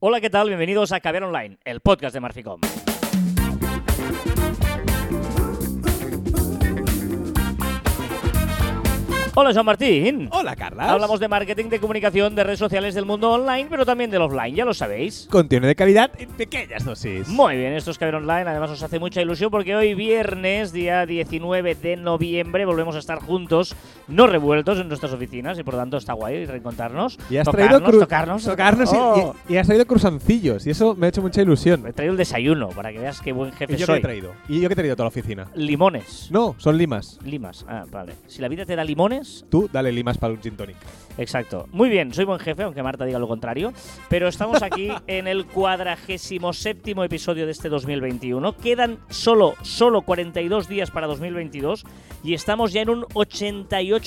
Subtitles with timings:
[0.00, 0.46] Hola, ¿qué tal?
[0.46, 2.60] Bienvenidos a Caber Online, el podcast de Marficom.
[9.40, 10.28] Hola, Joan Martín.
[10.32, 10.90] Hola, Carla.
[10.90, 14.52] Hablamos de marketing, de comunicación, de redes sociales del mundo online, pero también del offline,
[14.56, 15.28] ya lo sabéis.
[15.30, 17.28] Contenido de calidad en pequeñas dosis.
[17.28, 18.50] Muy bien, esto es Caber Online.
[18.50, 23.20] Además, os hace mucha ilusión porque hoy, viernes, día 19 de noviembre, volvemos a estar
[23.20, 23.76] juntos,
[24.08, 27.16] no revueltos en nuestras oficinas y por tanto está guay reencontrarnos.
[27.30, 29.36] Y has tocarnos, traído cru- tocarnos, tocarnos y- Oh.
[29.48, 31.86] y, y has traído cruzancillos y eso me ha hecho mucha ilusión.
[31.86, 33.98] He traído el desayuno para que veas qué buen jefe ¿Y yo qué soy.
[33.98, 34.32] he traído?
[34.48, 35.46] ¿Y yo qué he traído a toda la oficina?
[35.54, 36.26] Limones.
[36.32, 37.20] No, son limas.
[37.24, 37.64] Limas.
[37.68, 38.14] Ah, vale.
[38.26, 40.76] Si la vida te da limones, Tú dale limas para un gin tonic.
[41.18, 41.66] Exacto.
[41.72, 43.72] Muy bien, soy buen jefe, aunque Marta diga lo contrario.
[44.08, 48.56] Pero estamos aquí en el cuadragésimo séptimo episodio de este 2021.
[48.58, 51.84] Quedan solo, solo 42 días para 2022
[52.22, 53.02] y estamos ya en un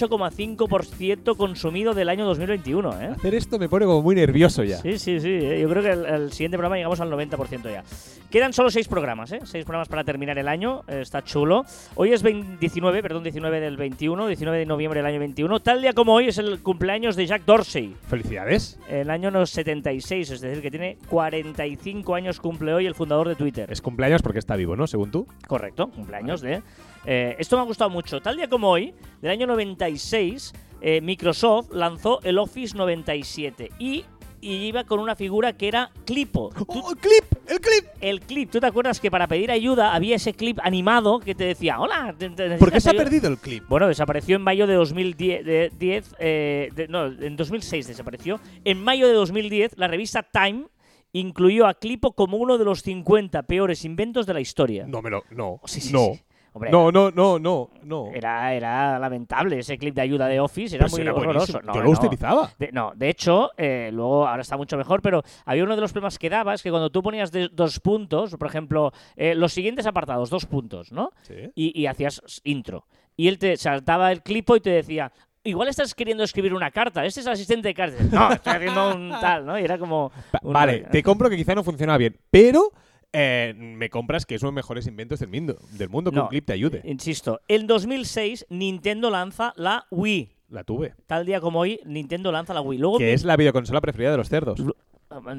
[0.09, 3.01] 88,5% consumido del año 2021.
[3.01, 3.07] ¿eh?
[3.15, 4.77] Hacer esto me pone como muy nervioso ya.
[4.77, 5.29] Sí, sí, sí.
[5.29, 5.59] eh.
[5.61, 7.83] Yo creo que el, el siguiente programa llegamos al 90% ya.
[8.29, 9.39] Quedan solo seis programas, ¿eh?
[9.43, 10.83] Seis programas para terminar el año.
[10.87, 11.65] eh, está chulo.
[11.95, 15.59] Hoy es 20 19, perdón, 19 del 21, 19 de noviembre del año 21.
[15.59, 17.95] Tal día como hoy es el cumpleaños de Jack Dorsey.
[18.07, 18.79] Felicidades.
[18.89, 23.35] El año no 76, es decir, que tiene 45 años cumple hoy el fundador de
[23.35, 23.71] Twitter.
[23.71, 24.87] Es cumpleaños porque está vivo, ¿no?
[24.87, 25.27] Según tú.
[25.47, 26.61] Correcto, cumpleaños de...
[27.05, 28.21] eh, esto me ha gustado mucho.
[28.21, 34.05] Tal día como hoy, del año 96, eh, Microsoft lanzó el Office 97 y,
[34.41, 36.51] y iba con una figura que era Clipo.
[36.67, 37.23] ¡Oh, el clip!
[37.47, 37.85] ¡El clip!
[38.01, 41.43] el clip, ¿tú te acuerdas que para pedir ayuda había ese clip animado que te
[41.45, 43.03] decía, hola, te- te ¿Por qué se ha ayuda?".
[43.03, 43.63] perdido el clip?
[43.69, 48.39] Bueno, desapareció en mayo de 2010, de 10, eh, de- no, en 2006 desapareció.
[48.65, 50.65] En mayo de 2010, la revista Time
[51.13, 54.85] incluyó a Clipo como uno de los 50 peores inventos de la historia.
[54.87, 55.23] No me lo.
[55.31, 55.59] No.
[55.65, 56.13] Sí, sí, no.
[56.15, 56.21] sí.
[56.53, 58.07] Hombre, No, no, no, no, no.
[58.13, 61.61] Era, era lamentable ese clip de ayuda de Office, era si muy era horroroso.
[61.61, 61.97] No, Yo lo no.
[61.97, 62.51] utilizaba.
[62.59, 65.93] De- no, de hecho, eh, luego ahora está mucho mejor, pero había uno de los
[65.93, 69.53] problemas que daba es que cuando tú ponías de- dos puntos, por ejemplo, eh, los
[69.53, 71.11] siguientes apartados, dos puntos, ¿no?
[71.21, 71.35] Sí.
[71.55, 72.85] Y, y hacías intro.
[73.15, 75.11] Y él te saltaba el clipo y te decía,
[75.43, 78.11] igual estás queriendo escribir una carta, este es el asistente de cartas.
[78.11, 79.57] No, estoy haciendo un tal, ¿no?
[79.57, 80.11] Y era como...
[80.43, 82.71] Vale, te compro que quizá no funcionaba bien, pero
[83.13, 86.17] eh, me compras que es uno de los mejores inventos del mundo, del mundo que
[86.17, 86.81] No, un clip te ayude.
[86.85, 90.31] Insisto, en 2006 Nintendo lanza la Wii.
[90.49, 90.93] La tuve.
[91.07, 92.79] Tal día como hoy, Nintendo lanza la Wii.
[92.79, 94.59] Luego Que es la videoconsola preferida de los cerdos.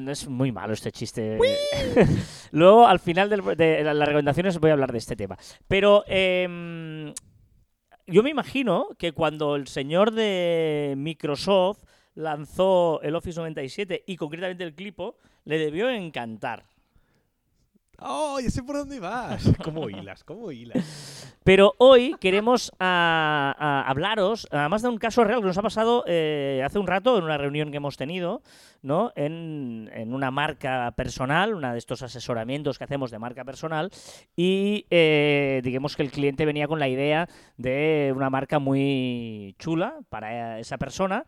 [0.07, 1.37] Es muy malo este chiste.
[2.51, 5.37] Luego, al final del- de las recomendaciones, voy a hablar de este tema.
[5.67, 7.13] Pero em,
[8.07, 11.83] yo me imagino que cuando el señor de Microsoft
[12.15, 16.65] lanzó el Office 97 y concretamente el Clipo, le debió encantar.
[18.05, 19.49] ¡Oh, ya sé por dónde vas!
[19.63, 20.23] ¿Cómo hilas?
[20.23, 21.33] ¿Cómo hilas?
[21.45, 26.03] Pero hoy queremos a- a hablaros, además de un caso real que nos ha pasado
[26.07, 28.41] eh, hace un rato en una reunión que hemos tenido,
[28.81, 29.11] ¿no?
[29.15, 33.89] En, en una marca personal, una de estos asesoramientos que hacemos de marca personal,
[34.35, 37.27] y eh, digamos que el cliente venía con la idea
[37.57, 41.25] de una marca muy chula para esa persona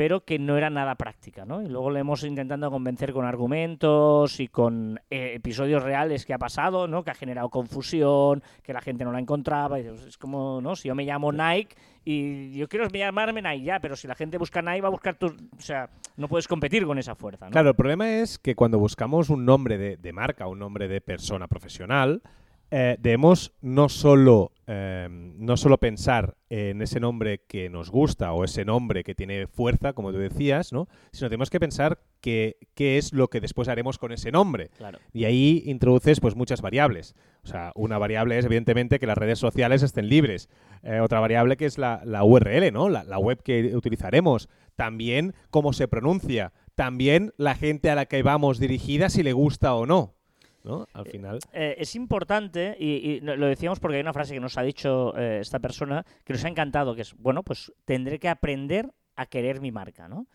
[0.00, 1.60] pero que no era nada práctica, ¿no?
[1.60, 6.38] Y luego le hemos intentado convencer con argumentos y con eh, episodios reales que ha
[6.38, 7.04] pasado, ¿no?
[7.04, 9.78] Que ha generado confusión, que la gente no la encontraba.
[9.78, 10.74] Y es como, ¿no?
[10.74, 14.38] Si yo me llamo Nike y yo quiero llamarme Nike ya, pero si la gente
[14.38, 15.26] busca Nike va a buscar tu...
[15.26, 17.50] O sea, no puedes competir con esa fuerza, ¿no?
[17.50, 21.46] Claro, el problema es que cuando buscamos un nombre de marca, un nombre de persona
[21.46, 22.22] profesional,
[22.70, 28.44] eh, debemos no solo, eh, no solo pensar en ese nombre que nos gusta o
[28.44, 30.88] ese nombre que tiene fuerza, como tú decías, ¿no?
[31.10, 34.70] sino tenemos que pensar qué es lo que después haremos con ese nombre.
[34.76, 34.98] Claro.
[35.12, 37.14] Y ahí introduces pues muchas variables.
[37.42, 40.48] O sea, una variable es evidentemente que las redes sociales estén libres.
[40.82, 42.88] Eh, otra variable que es la, la URL, ¿no?
[42.88, 44.48] La, la web que utilizaremos.
[44.76, 46.52] También cómo se pronuncia.
[46.74, 50.19] También la gente a la que vamos dirigida si le gusta o no.
[50.62, 50.86] ¿No?
[50.92, 51.38] Al final.
[51.52, 55.38] Eh, es importante, y, lo decíamos porque hay una frase que nos ha dicho eh,
[55.40, 59.60] esta persona que nos ha encantado, que es, bueno, pues tendré que aprender a querer
[59.60, 60.26] mi marca, ¿no?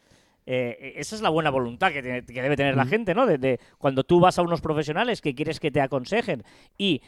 [0.47, 3.25] Eh, esa es la buena voluntad que, debe tener la gente, ¿no?
[3.25, 6.43] De, de cuando tú vas a unos profesionales que quieres que te aconsejen
[6.77, 7.01] y,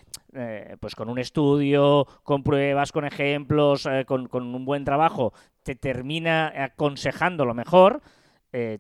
[0.80, 6.52] pues con un estudio, con pruebas, con ejemplos, con, con un buen trabajo, te termina
[6.56, 8.02] aconsejando lo mejor,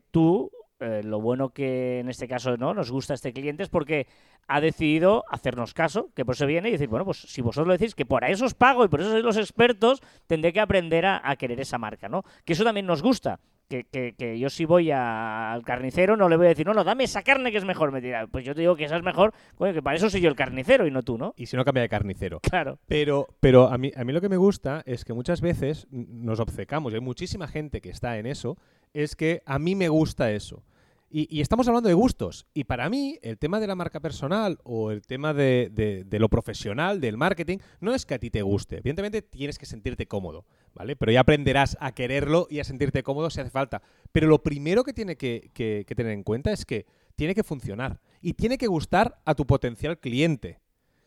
[0.09, 4.07] tú, eh, lo bueno que en este caso no nos gusta este cliente es porque
[4.47, 7.73] ha decidido hacernos caso, que por eso viene y decir, bueno, pues si vosotros lo
[7.73, 11.05] decís que por eso os pago y por eso sois los expertos, tendré que aprender
[11.05, 12.23] a, a querer esa marca, ¿no?
[12.45, 13.39] Que eso también nos gusta.
[13.69, 16.73] Que, que- que yo si voy a- al carnicero no le voy a decir, no,
[16.73, 17.91] no, dame esa carne que es mejor.
[17.91, 20.21] Me dirá, pues yo te digo que esa es mejor, coño, que para eso soy
[20.21, 21.33] yo el carnicero y no tú, ¿no?
[21.35, 22.39] Y si no, cambia de carnicero.
[22.39, 22.79] Claro.
[22.87, 26.39] Pero, pero a, mí, a mí lo que me gusta es que muchas veces nos
[26.39, 28.57] obcecamos, y hay muchísima gente que está en eso,
[28.93, 30.63] es que a mí me gusta eso.
[31.09, 32.45] Y, estamos hablando de gustos.
[32.53, 36.99] Y para mí, el tema de la marca personal o el tema de, lo profesional,
[36.99, 38.77] del marketing, no es que a ti te guste.
[38.77, 40.95] Evidentemente tienes que sentirte cómodo, ¿vale?
[40.97, 43.81] Pero ya aprenderás a quererlo y a sentirte cómodo si hace falta.
[44.11, 47.43] Pero lo primero que tiene que, que- que tener en cuenta es que tiene que
[47.43, 48.01] funcionar.
[48.21, 50.59] Y tiene que gustar a tu potencial cliente.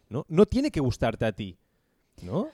[0.09, 0.25] ¿no?
[0.29, 1.59] No tiene que gustarte a ti.
[2.23, 2.49] ¿No?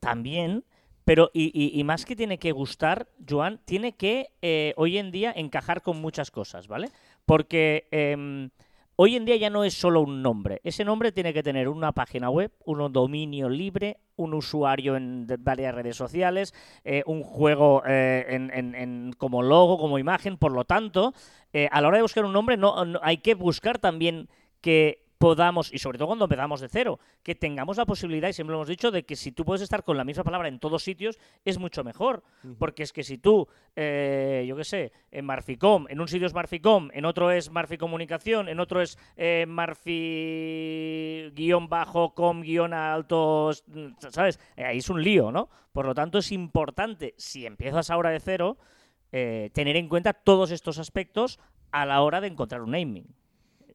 [0.00, 0.64] También,
[1.06, 5.12] pero y, y- y más que tiene que gustar, Joan, tiene que eh, hoy en
[5.12, 6.88] día encajar con muchas cosas, ¿vale?
[7.24, 8.50] Porque em,
[8.96, 10.60] hoy en día ya no es solo un nombre.
[10.64, 15.72] Ese nombre tiene que tener una página web, un dominio libre, un usuario en varias
[15.76, 16.52] redes sociales,
[16.84, 20.36] eh, un juego eh, como logo, como imagen.
[20.38, 21.14] Por lo tanto,
[21.52, 24.28] eh, a la hora de buscar un nombre, no, no- hay que buscar también
[24.60, 28.52] que podamos, y sobre todo cuando empezamos de cero, que tengamos la posibilidad, y siempre
[28.52, 30.82] lo hemos dicho, de que si tú puedes estar con la misma palabra en todos
[30.82, 32.22] sitios, es mucho mejor.
[32.58, 36.34] Porque es que si tú, eh, yo qué sé, en Marficom, en un sitio es
[36.34, 42.74] Marficom, en otro es Marfi Comunicación, en otro es eh, Marfi guion bajo com guion
[42.74, 43.50] alto,
[44.10, 44.38] ¿sabes?
[44.56, 45.48] Eh, ahí es un lío, ¿no?
[45.72, 48.56] Por lo tanto, es importante, si empiezas ahora de cero,
[49.12, 51.38] eh, tener en cuenta todos estos aspectos
[51.70, 53.06] a la hora de encontrar un naming.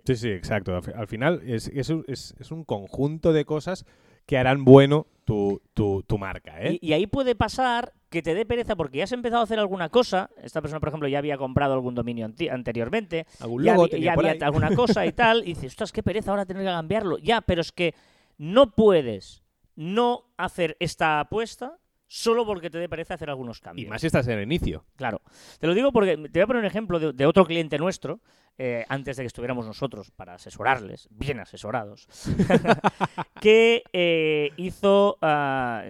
[0.06, 0.76] Sí, sí, exacto.
[0.76, 3.86] Al, fi- al final es, es un- es- es un conjunto de cosas
[4.26, 6.62] que harán bueno tu, tu- tu marca.
[6.62, 6.80] ¿eh?
[6.82, 9.58] Y, y ahí puede pasar que te dé pereza porque ya has empezado a hacer
[9.60, 10.30] alguna cosa.
[10.44, 13.26] Esta persona, por ejemplo, ya había comprado algún dominio anteriormente.
[13.40, 14.40] Algún logo ya había ahí.
[14.42, 15.42] alguna cosa y tal.
[15.44, 17.18] Y dices, ostras, qué pereza ahora tener que cambiarlo.
[17.20, 17.94] Ya, pero es que
[18.38, 19.44] no puedes
[19.76, 21.78] no hacer esta apuesta
[22.14, 23.90] solo porque te dé pereza hacer algunos Y cambios.
[23.90, 24.84] más si estás en el inicio.
[24.98, 25.22] Claro.
[25.60, 28.20] Te lo digo porque te voy a poner un ejemplo de, de otro cliente nuestro,
[28.58, 32.08] eh, antes de que estuviéramos nosotros para asesorarles, bien asesorados,
[33.40, 35.86] que eh, hizo, ah,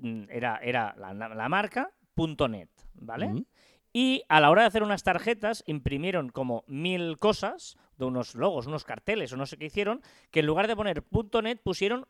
[0.00, 3.44] mm, era, era la, la marca .net, ¿vale?
[3.92, 8.66] Y a la hora de hacer unas tarjetas, imprimieron como mil cosas, de unos logos,
[8.66, 11.04] unos carteles o no sé qué hicieron, que en lugar de poner
[11.42, 12.04] .net pusieron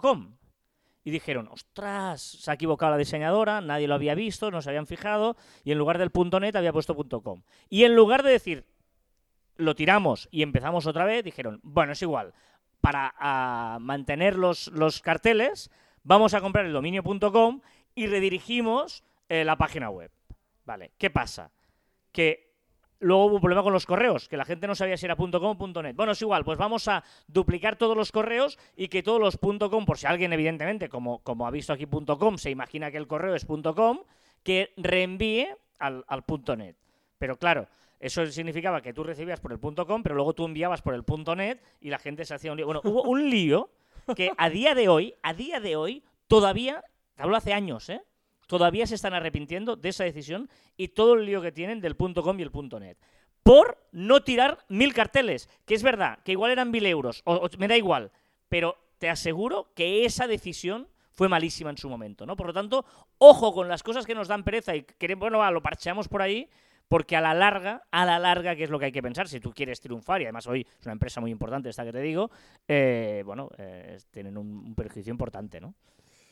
[0.00, 0.36] .com.
[1.06, 4.88] Y dijeron, ostras, se ha equivocado la diseñadora, nadie lo había visto, no se habían
[4.88, 6.10] fijado, y en lugar del
[6.40, 7.44] .net había puesto .com.
[7.70, 8.66] Y en lugar de decir,
[9.54, 12.34] lo tiramos y empezamos otra vez, dijeron, bueno, es igual,
[12.80, 15.70] para mantener los, los carteles,
[16.02, 17.60] vamos a comprar el dominio.com
[17.94, 20.10] y redirigimos eh, la página web.
[20.64, 21.52] Vale, ¿qué pasa?
[22.10, 22.45] Que
[23.00, 25.30] luego hubo un problema con los correos, que la gente no sabía si era .com
[25.58, 25.96] o .net.
[25.96, 29.84] Bueno, es igual, pues vamos a duplicar todos los correos y que todos los .com,
[29.84, 33.34] por si alguien evidentemente, como, como ha visto aquí .com, se imagina que el correo
[33.34, 34.00] es .com,
[34.42, 35.48] que reenvíe
[35.78, 36.04] al,
[36.56, 36.76] .net.
[37.18, 37.68] Pero claro,
[38.00, 41.04] eso significaba que tú recibías por el .com, pero luego tú enviabas por el
[41.36, 42.66] .net y la gente se hacía un lío.
[42.66, 43.70] Bueno, hubo un lío
[44.14, 46.84] que a día de hoy, a día de hoy, todavía,
[47.14, 48.02] te hablo hace años, ¿eh?
[48.46, 52.38] Todavía se están arrepintiendo de esa decisión y todo el lío que tienen del .com
[52.38, 52.96] y el .net.
[53.42, 57.68] Por no tirar mil carteles, que es verdad, que igual eran mil euros, o, me
[57.68, 58.10] da igual,
[58.48, 62.36] pero te aseguro que esa decisión fue malísima en su momento, ¿no?
[62.36, 62.84] Por lo tanto,
[63.18, 66.22] ojo con las cosas que nos dan pereza y queremos, bueno, va, lo parcheamos por
[66.22, 66.48] ahí,
[66.88, 69.40] porque a la larga, a la larga, que es lo que hay que pensar, si
[69.40, 72.30] tú quieres triunfar, y además hoy es una empresa muy importante esta que te digo,
[72.68, 75.74] eh, bueno, eh, tienen un, un perjuicio importante, ¿no?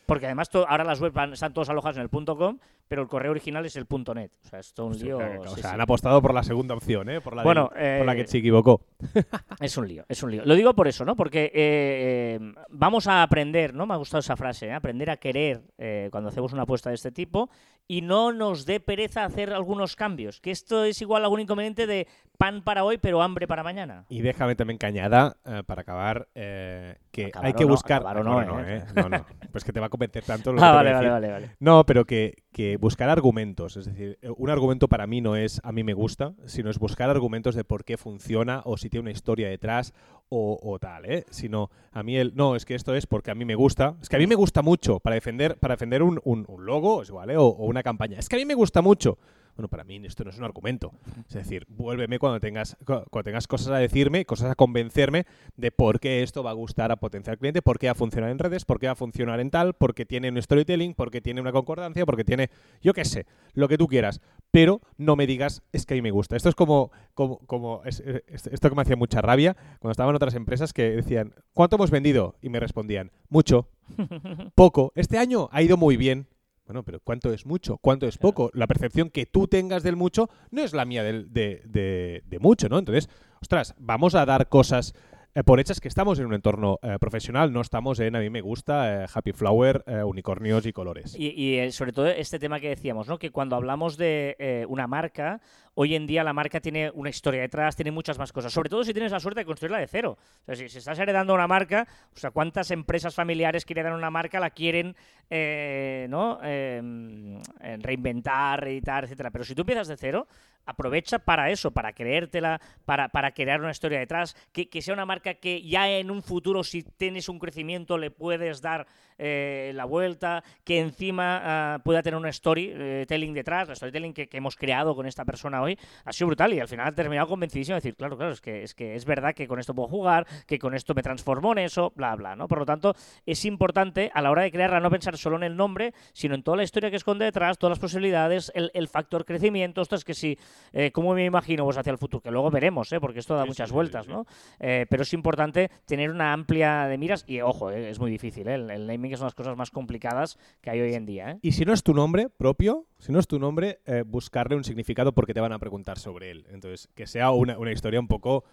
[0.06, 2.58] Porque además ahora las webs están todos alojados en el .com,
[2.88, 4.31] pero el correo original es el .net.
[4.44, 5.19] O sea, es todo un Sí, lío.
[5.19, 5.75] o sí, sea, sí.
[5.75, 7.20] han apostado por la segunda opción, ¿eh?
[7.20, 8.82] Por la, Bueno, del- por la eh, que se equivocó.
[9.60, 10.42] Es un lío, es un lío.
[10.44, 11.17] Lo digo por eso, ¿no?
[11.17, 13.86] Porque eh, eh, vamos a aprender, ¿no?
[13.86, 14.72] Me ha gustado esa frase, ¿eh?
[14.72, 15.62] aprender a querer
[16.10, 17.48] cuando hacemos una apuesta de este tipo
[17.86, 20.41] y no nos dé pereza hacer algunos cambios.
[20.41, 22.06] Que esto es igual a algún inconveniente de
[22.38, 24.06] pan para hoy, pero hambre para mañana.
[24.08, 27.98] Y déjame también que añada, eh, para acabar, que Acabar hay que no, buscar...
[28.00, 28.84] acabar o no, ¿eh?
[28.94, 29.26] No, no.
[29.53, 31.50] Pues que te va a convencer tanto lo que Ah, vale, vale, vale.
[31.60, 33.77] No, pero que, que buscar argumentos.
[33.77, 36.79] Es decir, eh, un argumento para mí no es a mí me gusta, sino es
[36.79, 39.93] buscar argumentos de por qué funciona o si tiene una historia detrás
[40.31, 41.27] o, tal, ¿eh?
[41.31, 43.96] Sino a mí el no, es que esto es porque a mí me gusta.
[44.01, 47.03] Es que a mí me gusta mucho para defender, para defender un, un- un logo,
[47.03, 48.19] es o una campaña.
[48.19, 49.19] Es que a mí me gusta mucho.
[49.56, 50.93] Bueno, para mí esto no es un argumento.
[51.29, 55.70] Es decir, vuélveme cuando tengas, cu- cuando tengas cosas a decirme, cosas a convencerme de
[55.70, 58.39] por qué esto va a gustar a potencial cliente, por qué va a funcionar en
[58.41, 61.53] redes, por qué va a funcionar en tal, porque tiene un storytelling, porque tiene una
[61.53, 62.51] concordancia, porque tiene,
[62.82, 64.20] yo qué sé, lo que tú quieras.
[64.51, 66.37] Pero no me digas, es que a mí me gusta.
[66.37, 70.11] Esto es como, como, como es- es- esto que me hacía mucha rabia cuando estaba
[70.11, 72.34] en otras empresas que decían, ¿cuánto hemos vendido?
[72.43, 73.69] Y me respondían, mucho,
[74.55, 74.93] poco.
[74.96, 76.27] Este año ha ido muy bien.
[76.66, 77.76] Bueno, pero ¿cuánto es mucho?
[77.78, 78.50] ¿Cuánto es poco?
[78.54, 82.38] La percepción que tú tengas del mucho no es la mía del- de, de- de
[82.38, 82.78] mucho, ¿no?
[82.78, 83.10] Entonces,
[83.42, 84.94] ostras, vamos a dar cosas
[85.34, 88.30] eh, por hechas que estamos en un entorno eh, profesional, no estamos en a mí
[88.30, 91.14] me gusta, eh, happy flower, unicornios y colores.
[91.18, 91.26] Y,
[91.60, 93.18] y, sobre todo este tema que decíamos, ¿no?
[93.18, 95.40] Que cuando hablamos de una marca
[95.74, 98.52] hoy en día la marca tiene una historia detrás, tiene muchas más cosas.
[98.52, 100.16] Sobre todo si tienes la suerte de construirla de cero.
[100.43, 103.94] O sea, si, si estás heredando una marca, o sea, ¿cuántas empresas familiares que heredan
[103.94, 104.96] una marca la quieren
[105.31, 106.38] eh, ¿no?
[106.43, 107.40] Eh,
[107.81, 109.31] reinventar, reeditar, etcétera?
[109.31, 110.26] Pero si tú empiezas de cero,
[110.66, 115.34] aprovecha para eso, para creértela, para, para crear una historia detrás, que, sea una marca
[115.34, 118.86] que ya en un futuro, si tienes un crecimiento, le puedes dar
[119.19, 124.38] eh, la vuelta, que encima ah, pueda tener una storytelling detrás, la storytelling que, que
[124.38, 127.74] hemos creado con esta persona hoy, ha sido brutal y al final he terminado convencidísimo
[127.74, 130.26] de decir, claro, claro, es que, es que es verdad que con esto puedo jugar,
[130.46, 132.48] que con esto me transformo en eso, bla, bla, ¿no?
[132.48, 132.94] Por lo tanto,
[133.26, 136.42] es importante a la hora de crearla no pensar solo en el nombre, sino en
[136.42, 140.04] toda la historia que esconde detrás, todas las posibilidades, el, el factor crecimiento, esto es
[140.04, 140.38] que si,
[140.72, 142.22] eh, ¿cómo me imagino vos hacia el futuro?
[142.22, 143.00] Que luego veremos, ¿eh?
[143.00, 144.12] Porque esto da Sí, muchas sí, sí, vueltas, sí.
[144.12, 144.26] ¿no?
[144.60, 148.48] Eh, pero es importante tener una amplia de miras y, ojo, eh, es muy difícil,
[148.48, 148.54] ¿eh?
[148.54, 151.30] El, el naming es una de las cosas más complicadas que hay hoy en día,
[151.32, 151.38] ¿eh?
[151.42, 154.64] Y si no es tu nombre propio, si no es tu nombre, eh, buscarle un
[154.64, 156.46] significado porque te van a preguntar sobre él.
[156.51, 158.44] Entonces, que sea una, una historia un poco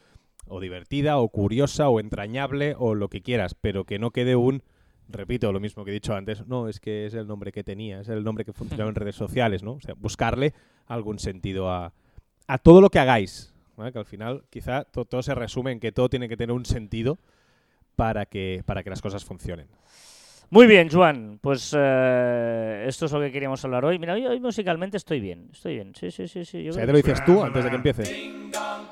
[0.48, 4.64] o divertida, o curiosa, o entrañable, o lo que quieras, pero que no quede un,
[5.08, 8.02] repito, lo mismo que he dicho antes, no, es que es el nombre que tenía,
[8.02, 9.74] es el nombre que funcionaba en redes sociales, ¿no?
[9.74, 10.54] O sea, buscarle
[10.88, 11.94] algún sentido a,
[12.48, 13.92] a todo lo que hagáis, ¿vale?
[13.92, 16.66] que al final quizá to- todo se resume en que todo tiene que tener un
[16.66, 17.20] sentido
[17.96, 19.68] para que, para que las cosas funcionen.
[20.52, 21.40] Muy bien, Juan.
[21.42, 23.98] Pues eh, esto es lo que queríamos hablar hoy.
[23.98, 25.48] Mira, hoy, hoy musicalmente estoy bien.
[25.54, 25.94] Estoy bien.
[25.98, 26.44] Sí, sí, sí.
[26.44, 26.62] sí.
[26.62, 28.32] Yo O sea, creo te lo dices tú antes de que empiece.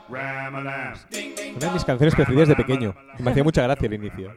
[0.09, 2.95] Una de mis canciones preferidas de pequeño.
[3.19, 4.33] Y me hacía mucha gracia el inicio.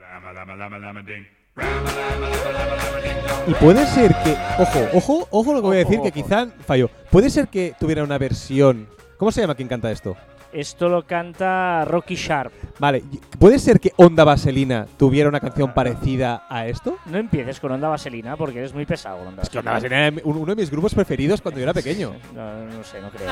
[3.47, 6.91] Y puede ser que, ojo, ojo, ojo lo que voy a decir, que quizá falló.
[7.09, 8.88] Puede ser que tuviera una versión.
[9.17, 10.17] ¿Cómo se llama quien canta esto?
[10.52, 12.52] Esto lo canta Rocky Sharp.
[12.78, 13.02] Vale,
[13.38, 16.97] ¿puede ser que Onda Vaselina tuviera una canción parecida a esto?
[17.06, 20.06] No empieces con Onda Vaselina porque eres muy pesado con Onda Es que Onda Vaselina.
[20.09, 22.12] Era un- uno de mis grupos preferidos cuando yo era pequeño.
[22.35, 23.28] No, no sé, no creo.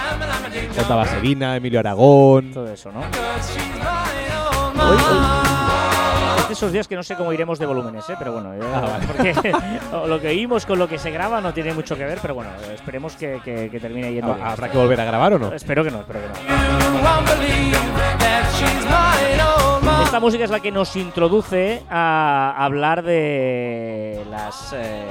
[0.82, 2.52] Onda Vaselina, Emilio Aragón.
[2.52, 3.00] Todo eso, ¿no?
[6.50, 8.14] De esos días que no sé cómo iremos de volúmenes, ¿eh?
[8.18, 9.06] pero bueno, eh, Ah, vale.
[9.06, 9.34] porque
[10.08, 12.50] lo que oímos con lo que se graba no tiene mucho que ver, pero bueno,
[12.74, 14.46] esperemos que, que- que termine yendo bien.
[14.46, 15.52] ¿Habrá que volver a grabar o no?
[15.54, 16.34] Espero que no, espero que no.
[20.20, 25.06] Esta música es la que nos introduce a hablar de las eh,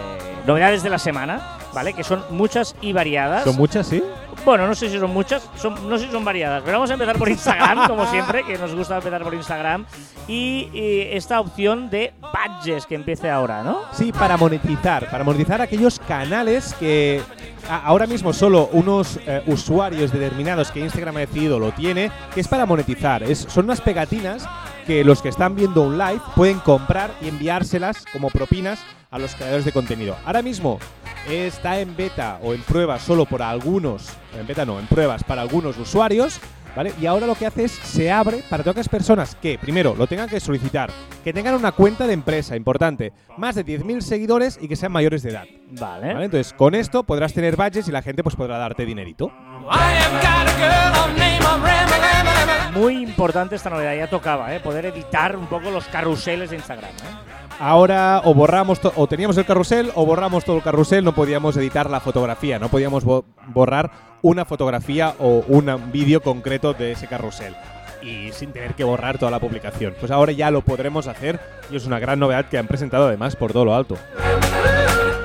[0.46, 1.94] novedades de la semana, ¿vale?
[1.94, 3.44] Que son muchas y variadas.
[3.44, 4.04] ¿Son muchas, sí?
[4.46, 6.94] Bueno, no sé si son muchas, son, no sé si son variadas, pero vamos a
[6.94, 9.88] empezar por Instagram, como siempre, que nos gusta empezar por Instagram.
[10.28, 13.80] Y, y esta opción de badges que empiece ahora, ¿no?
[13.94, 17.20] Sí, para monetizar, para monetizar aquellos canales que
[17.68, 22.48] ahora mismo solo unos eh, usuarios determinados que Instagram ha decidido lo tiene, que es
[22.48, 23.24] para monetizar.
[23.24, 24.48] Es, son unas pegatinas
[24.90, 28.80] que los que están viendo un live pueden comprar y enviárselas como propinas
[29.12, 30.18] a los creadores de contenido.
[30.26, 30.80] Ahora mismo
[31.30, 35.44] está en beta o en prueba solo por algunos, en beta no, en pruebas para
[35.44, 36.40] algunos usuarios,
[36.76, 36.92] ¿vale?
[37.00, 40.08] Y ahora lo que hace es se abre para todas las personas que, primero, lo
[40.08, 40.90] tengan que solicitar,
[41.24, 45.22] que tengan una cuenta de empresa, importante, más de 10.000 seguidores y que sean mayores
[45.22, 45.46] de edad.
[45.70, 46.14] Vale.
[46.16, 46.26] ¿vale?
[46.26, 49.32] Entonces, con esto podrás tener badges y la gente pues podrá darte dinerito.
[52.74, 54.60] Muy importante esta novedad, ya tocaba, ¿eh?
[54.60, 57.40] Poder editar un poco los carruseles de Instagram, ¿eh?
[57.60, 61.90] Ahora o borramos o teníamos el carrusel o borramos todo el carrusel, no podíamos editar
[61.90, 63.92] la fotografía, no podíamos bo- borrar
[64.22, 67.56] una fotografía o un vídeo concreto de ese carrusel
[68.02, 69.94] y sin tener que borrar toda la publicación.
[70.00, 71.38] Pues ahora ya lo podremos hacer
[71.70, 73.98] y es una gran novedad que han presentado además por todo lo alto.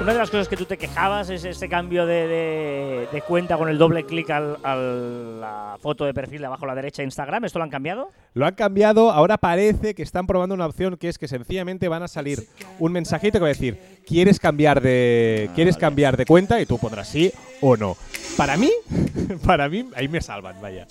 [0.01, 3.57] Una de las cosas que tú te quejabas es ese cambio de, de- de cuenta
[3.57, 7.01] con el doble clic al, a la foto de perfil de abajo a la derecha
[7.01, 7.45] de Instagram.
[7.47, 8.11] ¿Esto lo han cambiado?
[8.35, 12.03] Lo han cambiado, ahora parece que están probando una opción que es que sencillamente van
[12.03, 12.47] a salir
[12.81, 16.61] un mensajito que va a decir, ¿quieres cambiar de quieres cambiar de cuenta?
[16.61, 17.33] Y tú pondrás sí
[17.63, 17.97] o no.
[18.37, 18.71] Para mí,
[19.47, 20.87] para mí ahí me salvan, vaya.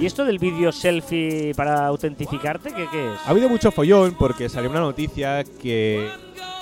[0.00, 2.70] ¿Y esto del vídeo selfie para autentificarte?
[2.72, 3.20] ¿Qué, qué es?
[3.24, 6.08] Ha habido mucho follón porque salió una noticia que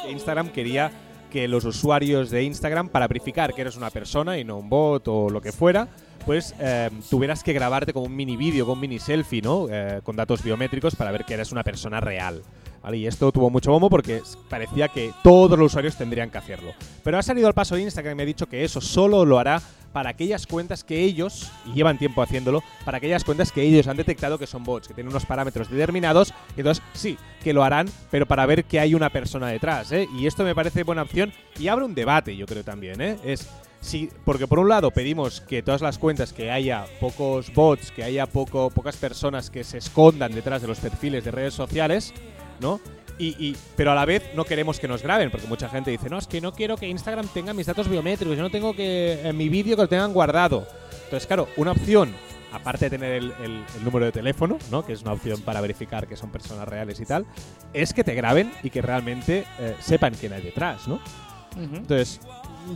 [0.08, 0.92] Instagram quería
[1.32, 5.08] que los usuarios de Instagram, para verificar que eres una persona y no un bot
[5.08, 5.88] o lo que fuera,
[6.26, 9.66] pues eh, tuvieras que grabarte con un mini vídeo, con un mini selfie, ¿no?
[9.70, 12.42] Eh, con datos biométricos para ver que eres una persona real.
[12.82, 12.98] ¿Vale?
[12.98, 14.20] Y esto tuvo mucho bombo porque
[14.50, 16.72] parecía que todos los usuarios tendrían que hacerlo.
[17.02, 19.38] Pero ha salido al paso de Instagram y me ha dicho que eso solo lo
[19.38, 19.62] hará
[19.92, 23.96] para aquellas cuentas que ellos, y llevan tiempo haciéndolo, para aquellas cuentas que ellos han
[23.96, 28.26] detectado que son bots, que tienen unos parámetros determinados, entonces sí, que lo harán, pero
[28.26, 30.08] para ver que hay una persona detrás, ¿eh?
[30.16, 33.18] Y esto me parece buena opción y abre un debate, yo creo también, ¿eh?
[33.24, 33.48] Es
[33.80, 38.04] sí, porque por un lado pedimos que todas las cuentas que haya pocos bots, que
[38.04, 42.14] haya poco, pocas personas que se escondan detrás de los perfiles de redes sociales,
[42.60, 42.80] ¿no?
[43.22, 46.08] Y, y- pero a la vez no queremos que nos graben, porque mucha gente dice,
[46.10, 49.20] no, es que no quiero que Instagram tenga mis datos biométricos, yo no tengo que
[49.22, 50.66] en mi vídeo que lo tengan guardado.
[51.04, 52.12] Entonces, claro, una opción,
[52.52, 54.84] aparte de tener el, el- el número de teléfono, ¿no?
[54.84, 57.24] que es una opción para verificar que son personas reales y tal,
[57.72, 60.94] es que te graben y que realmente eh, sepan quién hay detrás, ¿no?
[60.94, 61.76] Ujú.
[61.76, 62.20] Entonces,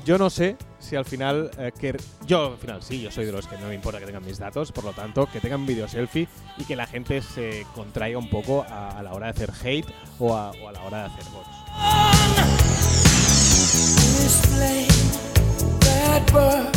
[0.05, 1.51] yo no sé si al final.
[1.59, 4.07] eh, que yo, al final, sí, yo soy de los que no me importa que
[4.07, 6.29] tengan mis datos, por lo tanto, que tengan video selfie
[6.59, 9.87] y que la gente se contraiga un poco a, la hora de hacer hate
[10.19, 11.57] o a, o a la hora de hacer bots.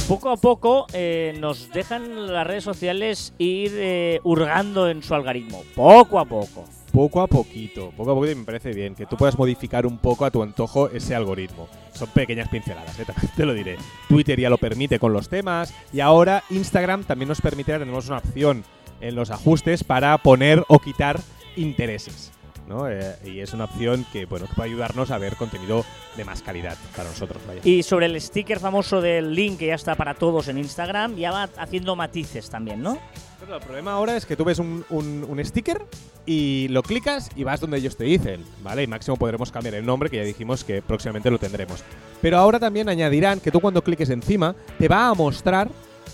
[0.07, 5.63] Poco a poco eh, nos dejan las redes sociales ir eh, hurgando en su algoritmo.
[5.75, 6.65] Poco a poco.
[6.99, 10.25] Poco a poquito, poco a poquito me parece bien que tú puedas modificar un poco
[10.25, 11.69] a tu antojo ese algoritmo.
[11.93, 13.05] Son pequeñas pinceladas, ¿eh?
[13.37, 13.77] te lo diré.
[14.09, 18.17] Twitter ya lo permite con los temas y ahora Instagram también nos permite, tenemos una
[18.17, 18.65] opción
[18.99, 21.21] en los ajustes para poner o quitar
[21.55, 22.33] intereses.
[22.67, 22.89] ¿no?
[22.89, 25.85] Eh, y es una opción que, bueno, que puede ayudarnos a ver contenido
[26.17, 27.41] de más calidad para nosotros.
[27.47, 27.61] Vaya.
[27.63, 31.31] Y sobre el sticker famoso del link que ya está para todos en Instagram, ya
[31.31, 32.99] va haciendo matices también, ¿no?
[33.39, 35.81] Pero el problema ahora es que tú ves un, un- un sticker
[36.25, 38.83] y lo clicas y vas donde ellos te dicen, ¿vale?
[38.83, 41.81] Y máximo podremos cambiar el nombre, que ya dijimos que próximamente lo tendremos.
[42.21, 45.69] Pero ahora también añadirán que tú cuando cliques encima te va a mostrar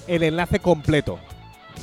[0.08, 1.18] el enlace completo,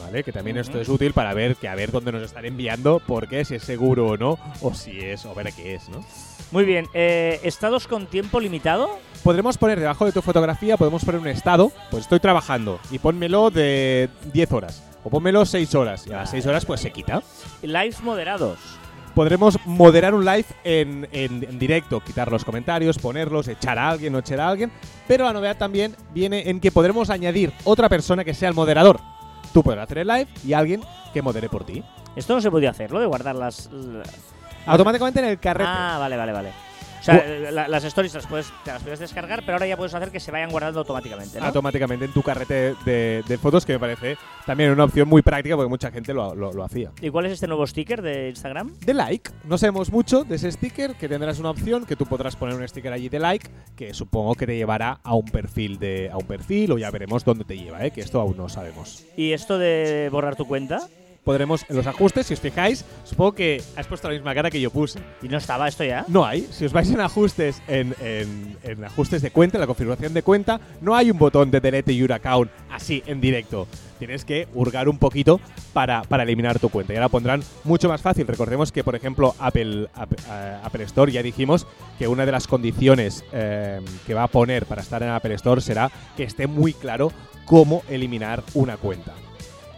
[0.00, 0.22] ¿vale?
[0.22, 0.80] Que también esto Ujú.
[0.82, 4.06] es útil para ver que a ver dónde nos están enviando, porque si es seguro
[4.10, 6.04] o no, o si es, o ver qué es, ¿no?
[6.52, 6.86] Muy bien.
[6.94, 8.98] eh, ¿Estados con tiempo limitado?
[9.24, 13.50] Podremos poner debajo de tu fotografía, podemos poner un estado, pues estoy trabajando, y pónmelo
[13.50, 17.22] de 10 horas, o pónmelo 6 horas, y a las 6 horas pues se quita.
[17.62, 18.58] Lives moderados.
[19.14, 24.12] podremos moderar un live en, en- en directo, quitar los comentarios, ponerlos, echar a alguien,
[24.12, 24.72] no echar a alguien.
[25.06, 29.00] Pero la novedad también viene en que podremos añadir otra persona que sea el moderador.
[29.52, 30.82] Tú podrás hacer el live y alguien
[31.12, 31.82] que modere por ti.
[32.16, 33.68] Esto no se podía hacer, lo de guardar las.
[34.64, 35.68] Automáticamente en el carrete.
[35.70, 36.52] Ah, vale, vale, vale.
[37.02, 39.76] O sea, eh, la- las stories las puedes, te las puedes descargar, pero ahora ya
[39.76, 41.46] puedes hacer que se vayan guardando automáticamente, ¿no?
[41.46, 44.16] Automáticamente en tu carrete de, de fotos, que me parece
[44.46, 46.92] también una opción muy práctica porque mucha gente lo, lo- lo hacía.
[47.00, 48.72] ¿Y cuál es este nuevo sticker de Instagram?
[48.78, 52.36] De like, no sabemos mucho de ese sticker, que tendrás una opción que tú podrás
[52.36, 56.08] poner un sticker allí de like, que supongo que te llevará a un perfil de
[56.10, 57.90] a un perfil o ya veremos dónde te lleva, ¿eh?
[57.90, 59.04] que esto aún no sabemos.
[59.16, 60.86] ¿Y esto de borrar tu cuenta?
[61.24, 64.60] Podremos en los ajustes, si os fijáis, supongo que has puesto la misma cara que
[64.60, 64.98] yo puse.
[65.22, 66.04] ¿Y no estaba esto ya?
[66.08, 66.48] No hay.
[66.50, 70.22] Si os vais en ajustes, en, en- en ajustes de cuenta, en la configuración de
[70.22, 73.66] cuenta, no hay un botón de delete your account así en directo.
[73.98, 75.40] Tienes que hurgar un poquito
[75.72, 76.92] para, para eliminar tu cuenta.
[76.92, 78.26] Y ahora pondrán mucho más fácil.
[78.26, 81.68] Recordemos que, por ejemplo, Apple, App- eh, Apple Store ya dijimos
[82.00, 85.60] que una de las condiciones eh, que va a poner para estar en Apple Store
[85.60, 87.12] será que esté muy claro
[87.46, 89.12] cómo eliminar una cuenta.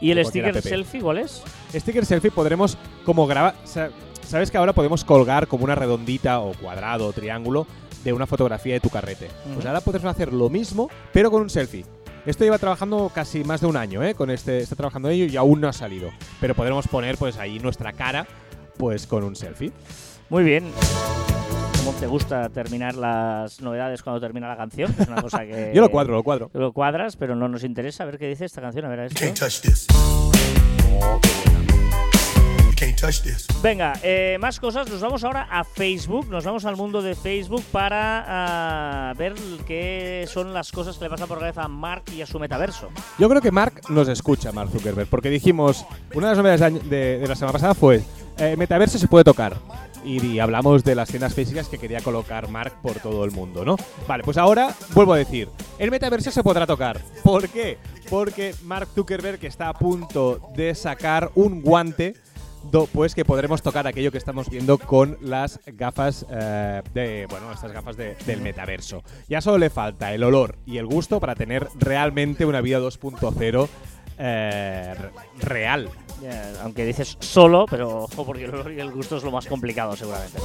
[0.05, 0.63] ¿Y el sticker app.
[0.65, 1.43] selfie cuál es?
[1.75, 3.55] Sticker selfie podremos como grabar.
[3.65, 3.91] sa-
[4.27, 7.67] Sabes que ahora podemos colgar como una redondita o cuadrado o triángulo
[8.05, 9.29] de una fotografía de tu carrete.
[9.45, 9.69] Pues Ujú.
[9.69, 11.85] ahora podemos hacer lo mismo, pero con un selfie.
[12.25, 14.15] Esto lleva trabajando casi más de un año, ¿eh?
[14.15, 16.11] Con este, está trabajando ello y aún no ha salido.
[16.41, 18.27] Pero podremos poner pues ahí nuestra cara,
[18.79, 19.73] pues con un selfie.
[20.31, 20.73] Muy bien.
[21.85, 24.95] ¿Cómo te gusta terminar las novedades cuando termina la canción?
[24.99, 25.71] Es una cosa que...
[25.75, 26.51] Yo lo cuadro, lo cuadro.
[26.55, 28.05] Lo cuadras, pero no nos interesa.
[28.05, 28.87] A ver qué dice esta canción.
[28.87, 29.21] A ver, a You esto.
[29.21, 29.87] can't touch this.
[32.65, 33.47] You can't touch this.
[33.63, 34.89] Venga, eh, más cosas.
[34.89, 36.27] Nos vamos ahora a Facebook.
[36.31, 38.25] Nos vamos al mundo de Facebook para
[39.11, 39.35] ah, ver
[39.67, 42.39] qué son las cosas que le pasan por la cabeza a Mark y a su
[42.39, 42.89] metaverso.
[43.19, 47.27] Yo creo que Mark nos escucha, Mark Zuckerberg, porque dijimos, una de las novedades de
[47.29, 48.03] la semana pasada fue,
[48.39, 49.59] eh, metaverso se puede tocar.
[50.05, 53.77] Y, hablamos de las tiendas físicas que quería colocar Mark por todo el mundo, ¿no?
[54.07, 57.01] Vale, pues ahora vuelvo a decir, el metaverso se podrá tocar.
[57.23, 57.79] ¿Por qué?
[58.11, 62.15] Porque Mark Zuckerberg está a punto de sacar un guante
[62.93, 67.73] pues que podremos tocar aquello que estamos viendo con las gafas eh, de, bueno, estas
[67.73, 69.03] gafas de- del metaverso.
[69.29, 73.69] Ya solo le falta el olor y el gusto para tener realmente una vida 2.0
[74.19, 75.11] eh, re-
[75.47, 75.91] real.
[76.63, 80.39] Aunque dices solo, pero ojo, porque el gusto es lo más complicado, seguramente.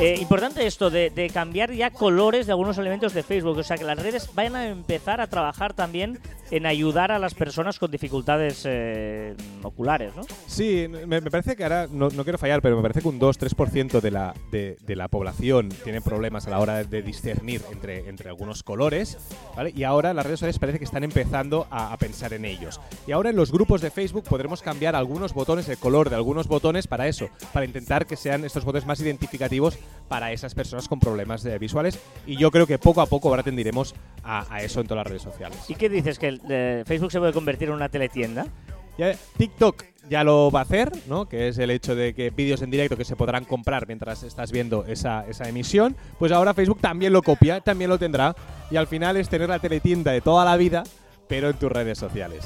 [0.00, 3.76] Eh, importante esto de, de cambiar ya colores de algunos elementos de Facebook, o sea
[3.76, 6.18] que las redes vayan a empezar a trabajar también
[6.50, 10.22] en ayudar a las personas con dificultades eh, oculares, ¿no?
[10.46, 13.20] Sí, me, me parece que ahora, no, no quiero fallar, pero me parece que un
[13.20, 18.08] 2-3% de la, de, de la población tiene problemas a la hora de discernir entre,
[18.08, 19.18] entre algunos colores,
[19.54, 19.72] ¿vale?
[19.76, 22.80] Y ahora las redes sociales parece que están empezando a, a pensar en ellos.
[23.06, 26.48] Y ahora en los grupos de Facebook podremos cambiar algunos botones, el color de algunos
[26.48, 29.78] botones para eso, para intentar que sean estos botones más identificativos
[30.08, 31.98] para esas personas con problemas eh, visuales.
[32.26, 35.06] Y yo creo que poco a poco ahora tendiremos a, a eso en todas las
[35.08, 35.58] redes sociales.
[35.68, 36.18] ¿Y qué dices?
[36.18, 38.46] ¿Que el, eh, Facebook se puede convertir en una teletienda?
[38.98, 41.28] Ya, TikTok ya lo va a hacer, ¿no?
[41.28, 44.50] Que es el hecho de que vídeos en directo que se podrán comprar mientras estás
[44.50, 45.96] viendo esa, esa emisión.
[46.18, 48.34] Pues ahora Facebook también lo copia, también lo tendrá.
[48.70, 50.82] Y al final es tener la teletienda de toda la vida,
[51.28, 52.44] pero en tus redes sociales.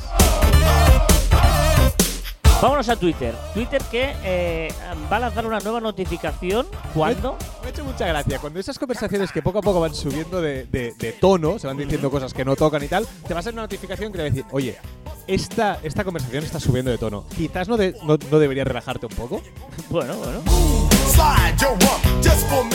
[2.63, 3.35] Vámonos a Twitter.
[3.53, 4.69] Twitter que eh,
[5.13, 6.67] va a lanzar una nueva notificación.
[6.95, 7.37] ¿Cuándo?
[7.61, 8.39] Me ha hecho mucha gracia.
[8.39, 11.77] Cuando esas conversaciones que poco a poco van subiendo de, de- de tono, se van
[11.77, 14.23] diciendo cosas que no tocan y tal, te va a ser una notificación que te
[14.23, 14.79] va a decir, oye,
[15.27, 17.25] esta, esta conversación está subiendo de tono.
[17.37, 19.43] Quizás no, de- no, no deberías relajarte un poco.
[19.91, 20.41] Bueno, bueno.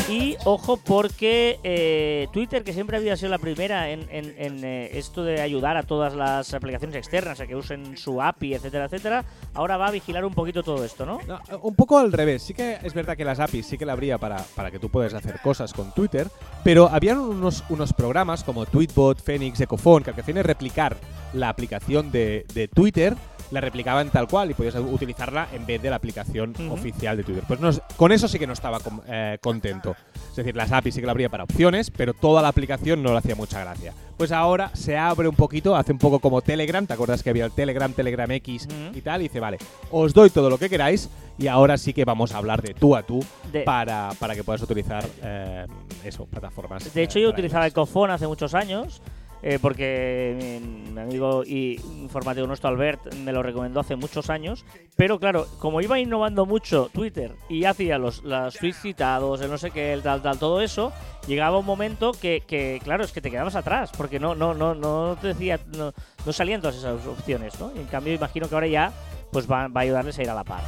[0.10, 4.98] Y ojo porque eh, Twitter, que siempre había sido la primera en, en- en, eh,
[4.98, 9.26] esto de ayudar a todas las aplicaciones externas a que usen su API, etcétera, etcétera,
[9.54, 11.20] ahora va a vigilar un poquito todo esto, ¿no?
[11.28, 12.44] No, un poco al revés.
[12.44, 14.90] Sí que es verdad que las APIs sí que la habría para, para que tú
[14.90, 16.28] puedas hacer cosas con Twitter,
[16.64, 20.98] pero habían unos, unos programas como Tweetbot, Phoenix, Ecofone, que al que replicar
[21.34, 23.16] la aplicación de, de Twitter,
[23.52, 27.44] la replicaban tal cual y podías utilizarla en vez de la aplicación oficial de Twitter.
[27.48, 29.96] Pues no, con eso sí que no estaba eh, contento.
[30.30, 33.12] Es decir, las APIs sí que la habría para opciones, pero toda la aplicación no
[33.12, 33.94] le hacía mucha gracia.
[34.18, 37.46] Pues ahora se abre un poquito, hace un poco como Telegram, ¿te acuerdas que había
[37.46, 38.98] el Telegram, Telegram X Ujú.
[38.98, 39.22] y tal?
[39.22, 39.58] Y dice, vale,
[39.92, 42.96] os doy todo lo que queráis y ahora sí que vamos a hablar de tú
[42.96, 45.66] a tú De- para, para que puedas utilizar eh,
[46.04, 46.94] eso, plataformas.
[46.94, 47.74] De hecho, eh, yo utilizaba ellos.
[47.74, 49.02] Ecofone hace muchos años,
[49.42, 54.66] eh, porque mi, mi amigo y informático nuestro Albert me lo recomendó hace muchos años.
[54.96, 59.58] Pero claro, como iba innovando mucho Twitter y hacía los, los tweets citados, el no
[59.58, 60.92] sé qué, el tal, tal, todo eso,
[61.28, 64.76] llegaba un momento que, que, claro, es que te quedabas atrás, porque no, no, no,
[64.76, 65.94] no te decía, no,
[66.26, 67.72] no salían todas esas opciones, ¿no?
[67.76, 68.92] Y en cambio, imagino que ahora ya
[69.32, 70.64] pues va, va a ayudarles a ir a la par.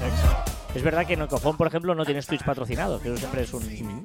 [0.74, 3.54] Es verdad que en Ecofone, por ejemplo, no tienes tweets patrocinados, que eso siempre es
[3.54, 4.04] un...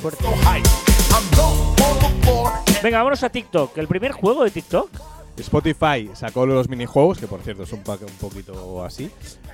[0.00, 0.24] Suerte.
[0.24, 0.91] So
[2.82, 3.78] Venga, vámonos a TikTok.
[3.78, 4.90] El primer juego de TikTok.
[5.36, 9.10] Spotify sacó los minijuegos, que por cierto es un, poquito así.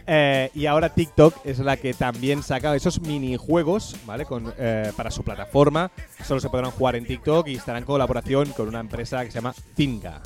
[0.07, 4.25] Eh, y ahora TikTok es la que también saca esos minijuegos, ¿vale?
[4.25, 5.91] Con, eh, para su plataforma.
[6.25, 9.37] Solo se podrán jugar en TikTok y estará en colaboración con una empresa que se
[9.39, 10.21] llama Finga.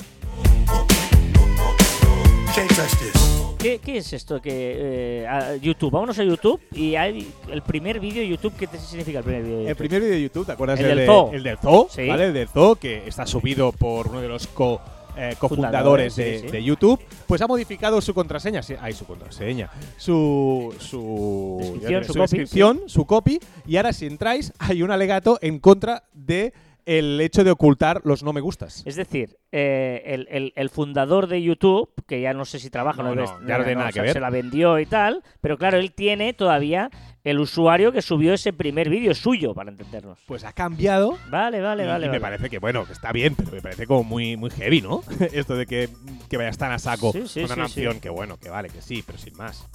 [3.63, 5.89] ¿Qué, qué es esto que eh, a- YouTube?
[5.91, 8.53] Vámonos a YouTube y hay el primer vídeo de YouTube.
[8.59, 9.77] ¿Qué te significa el primer vídeo de El YouTube?
[9.77, 11.31] primer vídeo de YouTube, ¿te acuerdas El del de- zoo.
[11.31, 12.05] El del zoo, Sí.
[12.07, 12.25] ¿vale?
[12.25, 14.81] El del zoo, que está subido por uno de los co,
[15.15, 16.47] eh, cofundadores sí, de, sí.
[16.47, 18.61] de YouTube, pues ha modificado su contraseña.
[18.63, 19.69] Sí, ay, su contraseña.
[19.95, 20.73] Su.
[20.79, 21.59] Su.
[21.79, 23.39] Descripción, su su copy, descripción, su copy.
[23.65, 26.51] Y ahora, si entráis, hay un alegato en contra de
[26.85, 28.83] el hecho de ocultar los no me gustas.
[28.85, 33.01] Es decir, eh, el, el- el fundador de YouTube, que ya no sé si trabaja,
[33.03, 34.13] No, no, no, ya no tiene nada que ver.
[34.13, 36.89] se la vendió y tal, pero claro, él tiene todavía
[37.23, 40.19] el usuario que subió ese primer vídeo suyo, para entendernos.
[40.25, 41.17] Pues ha cambiado.
[41.29, 42.05] Vale, vale, y, vale.
[42.05, 42.35] y me vale.
[42.37, 45.03] parece que, bueno, que está bien, pero me parece como muy, muy heavy, ¿no?
[45.31, 45.89] Esto de que,
[46.29, 48.81] que vayas tan a saco Sí, sí, con una sí, que, bueno, que vale, que
[48.81, 49.65] sí, pero sin más.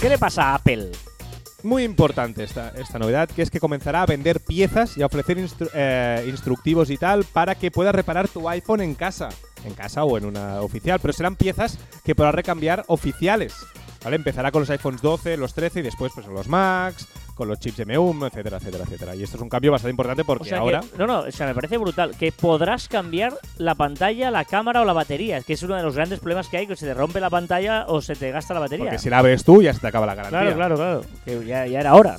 [0.00, 0.92] ¿Qué le pasa a Apple?
[1.64, 5.44] Muy importante esta, esta novedad, que es que comenzará a vender piezas y a ofrecer
[5.74, 9.28] eh, instructivos y tal para que puedas reparar tu iPhone en casa.
[9.64, 13.56] En casa o en una oficial, pero serán piezas que podrás recambiar oficiales.
[14.04, 14.14] ¿Vale?
[14.14, 17.78] Empezará con los iPhones 12, los 13 y después pues los Max, con los chips
[17.78, 19.14] M1, etcétera, etcétera, etcétera.
[19.16, 20.80] Y esto es un cambio bastante importante porque O sea ahora...
[20.80, 22.14] que- no, no, o sea, me parece brutal.
[22.18, 25.40] Que podrás cambiar la pantalla, la cámara o la batería.
[25.40, 27.86] Que es uno de los grandes problemas que hay, que se te rompe la pantalla
[27.88, 28.86] o se te gasta la batería.
[28.86, 30.40] Porque si la abres tú ya se te acaba la garantía.
[30.40, 31.04] Claro, claro, claro.
[31.24, 32.16] Que ya, ya era hora.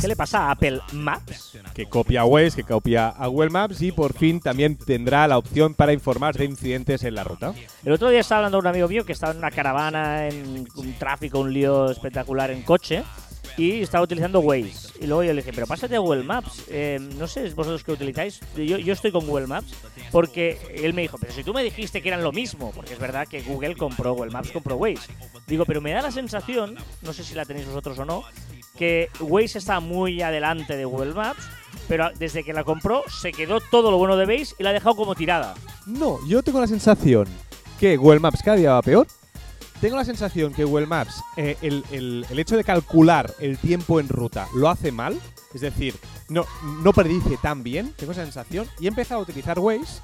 [0.00, 1.56] ¿Qué le pasa a Apple Maps?
[1.72, 5.38] que copia a Waze, que copia a Google Maps y por fin también tendrá la
[5.38, 7.54] opción para informar de incidentes en la ruta.
[7.84, 10.66] El otro día estaba hablando con un amigo mío que estaba en una caravana, en
[10.74, 13.04] un tráfico, un lío espectacular en coche.
[13.56, 14.92] Y estaba utilizando Waze.
[15.00, 16.64] Y luego yo le dije, pero pásate a Google Maps.
[16.68, 18.40] Eh, no sé, vosotros que utilizáis.
[18.56, 19.74] Yo, yo estoy con Google Maps.
[20.10, 22.72] Porque él me dijo, pero si tú me dijiste que eran lo mismo.
[22.74, 25.12] Porque es verdad que Google compró Google Maps, compró Waze.
[25.46, 28.24] Digo, pero me da la sensación, no sé si la tenéis vosotros o no,
[28.76, 31.42] que Waze está muy adelante de Google Maps.
[31.86, 34.72] Pero desde que la compró, se quedó todo lo bueno de Waze y la ha
[34.72, 35.54] dejado como tirada.
[35.86, 37.28] No, yo tengo la sensación
[37.78, 39.06] que Google Maps cada día va peor.
[39.84, 44.08] Tengo la sensación que Google Maps, eh, el, el- hecho de calcular el tiempo en
[44.08, 45.20] ruta lo hace mal.
[45.52, 45.94] Es decir,
[46.30, 46.46] no,
[46.82, 47.92] no predice tan bien.
[47.94, 48.66] Tengo esa sensación.
[48.80, 50.00] Y he empezado a utilizar Waze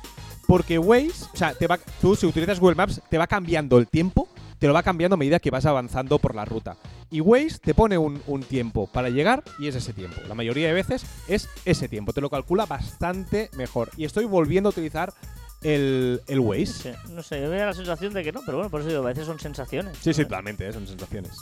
[0.46, 3.86] porque Waze, o sea, te va, tú si utilizas Google Maps, te va cambiando el
[3.88, 6.76] tiempo, te lo va cambiando a medida que vas avanzando por la ruta.
[7.10, 10.20] Y Waze te pone un, un tiempo para llegar y es ese tiempo.
[10.28, 12.12] La mayoría de veces es ese tiempo.
[12.12, 13.88] Te lo calcula bastante mejor.
[13.96, 15.14] Y estoy volviendo a utilizar
[15.62, 16.96] el, el Waze.
[17.10, 19.02] No sé, yo me da la sensación de que no, pero bueno, por eso digo,
[19.02, 19.96] a veces son sensaciones.
[20.00, 21.32] Sí, sí, totalmente, eh, son sensaciones.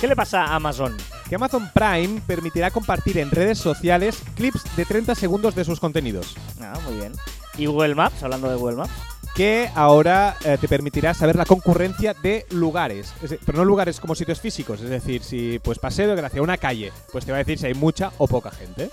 [0.00, 0.94] ¿Qué le pasa a Amazon?
[1.28, 6.36] Que Amazon Prime permitirá compartir en redes sociales clips de 30 segundos de sus contenidos.
[6.60, 7.12] Ah, muy bien.
[7.56, 8.22] ¿Y Google Maps?
[8.22, 8.92] Hablando de Google Maps.
[9.34, 14.14] que ahora eh, te permitirá saber la concurrencia de lugares, Es pero no lugares como
[14.14, 17.40] sitios físicos, es decir, si pues paseo de gracia una calle, pues te va a
[17.40, 18.90] decir si hay mucha o poca gente.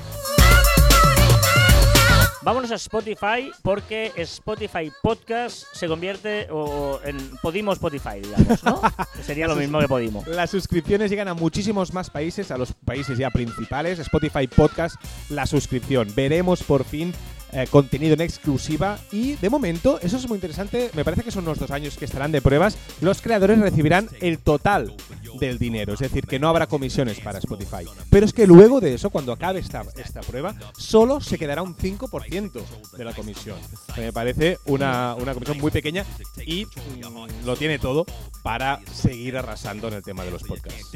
[2.43, 8.81] Vámonos a Spotify porque Spotify Podcast se convierte o, en Podimo Spotify, digamos, ¿no?
[9.21, 10.23] Sería lo mismo que Podimo.
[10.27, 13.99] Las suscripciones llegan a muchísimos más países, a los países ya principales.
[13.99, 14.97] Spotify Podcast,
[15.29, 16.13] la suscripción.
[16.15, 17.13] Veremos por fin
[17.53, 21.43] eh, contenido en exclusiva y de momento, eso es muy interesante, me parece que son
[21.43, 24.95] unos dos años que estarán de pruebas, los creadores recibirán el total
[25.39, 27.85] del dinero, es decir, que no habrá comisiones para Spotify.
[28.09, 31.75] Pero es que luego de eso, cuando acabe esta, esta prueba, solo se quedará un
[31.75, 32.61] 5%
[32.97, 33.57] de la comisión.
[33.97, 36.05] Me parece una, una comisión muy pequeña
[36.45, 38.05] y mm, lo tiene todo
[38.41, 40.89] para seguir arrasando en el tema de los podcasts.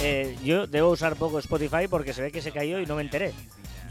[0.00, 3.02] Eh, yo debo usar poco Spotify porque se ve que se cayó y no me
[3.02, 3.32] enteré.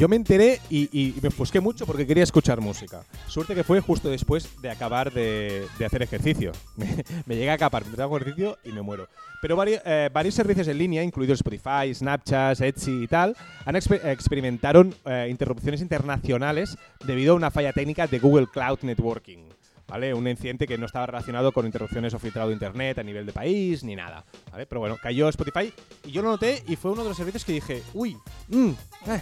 [0.01, 3.03] Yo me enteré y, y me ofusqué mucho porque quería escuchar música.
[3.27, 6.53] Suerte que fue justo después de acabar de, de hacer ejercicio.
[6.75, 9.07] Me, me llegué a acapar, me hago ejercicio y me muero.
[9.43, 14.95] Pero eh, varios servicios en línea, incluidos Spotify, Snapchat, Etsy y tal, han exper- experimentaron
[15.05, 19.49] eh, interrupciones internacionales debido a una falla técnica de Google Cloud Networking.
[19.87, 20.15] ¿Vale?
[20.15, 23.33] Un incidente que no estaba relacionado con interrupciones o filtrado de internet a nivel de
[23.33, 24.25] país ni nada.
[24.51, 24.65] ¿vale?
[24.65, 25.71] Pero bueno, cayó Spotify
[26.05, 28.69] y yo lo noté y fue uno de los servicios que dije, uy, mm,
[29.07, 29.21] eh,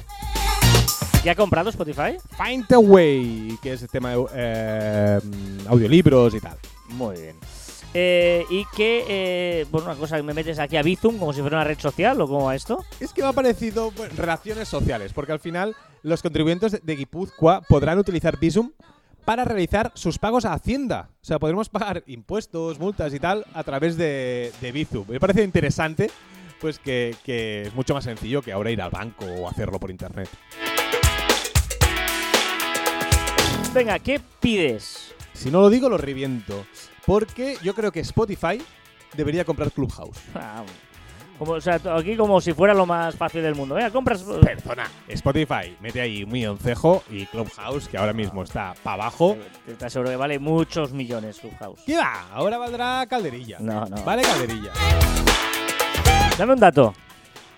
[1.24, 2.18] ¿Ya ha comprado Spotify?
[2.42, 5.20] Find a Way, que es el tema de eh,
[5.68, 6.58] audiolibros y tal.
[6.90, 7.36] Muy bien.
[7.94, 11.42] Eh, y que, eh, bueno, una cosa que me metes aquí a Bizum como si
[11.42, 12.86] fuera una red social o como a esto.
[13.02, 17.62] Es que me ha parecido bueno, relaciones sociales, porque al final los contribuyentes de- Guipúzcoa
[17.68, 18.72] podrán utilizar Visum
[19.26, 21.10] para realizar sus pagos a Hacienda.
[21.22, 25.06] O sea, podremos pagar impuestos, multas y tal a través de, de Bizum.
[25.10, 26.10] Me parece interesante,
[26.62, 29.92] pues que, que es mucho más sencillo que ahora ir al banco o hacerlo por
[29.92, 30.30] internet.
[33.74, 35.14] Venga, ¿qué pides?
[35.34, 36.66] Si no lo digo, lo reviento.
[37.06, 38.62] Porque yo creo que Spotify
[39.16, 40.18] debería comprar Clubhouse.
[40.36, 40.64] Ah,
[41.38, 43.76] Como, o sea, aquí como si fuera lo más fácil del mundo.
[43.76, 44.24] Venga, compras.
[44.24, 44.90] Perdona.
[45.08, 49.38] Spotify, mete ahí un milloncejo y Clubhouse, que ahora mismo está para abajo.
[49.68, 51.82] Estás seguro que vale muchos millones Clubhouse.
[51.86, 52.28] ¿Qué va?
[52.34, 53.58] Ahora valdrá calderilla.
[53.60, 54.04] No, no.
[54.04, 54.72] Vale calderilla.
[56.38, 56.94] Dame un dato.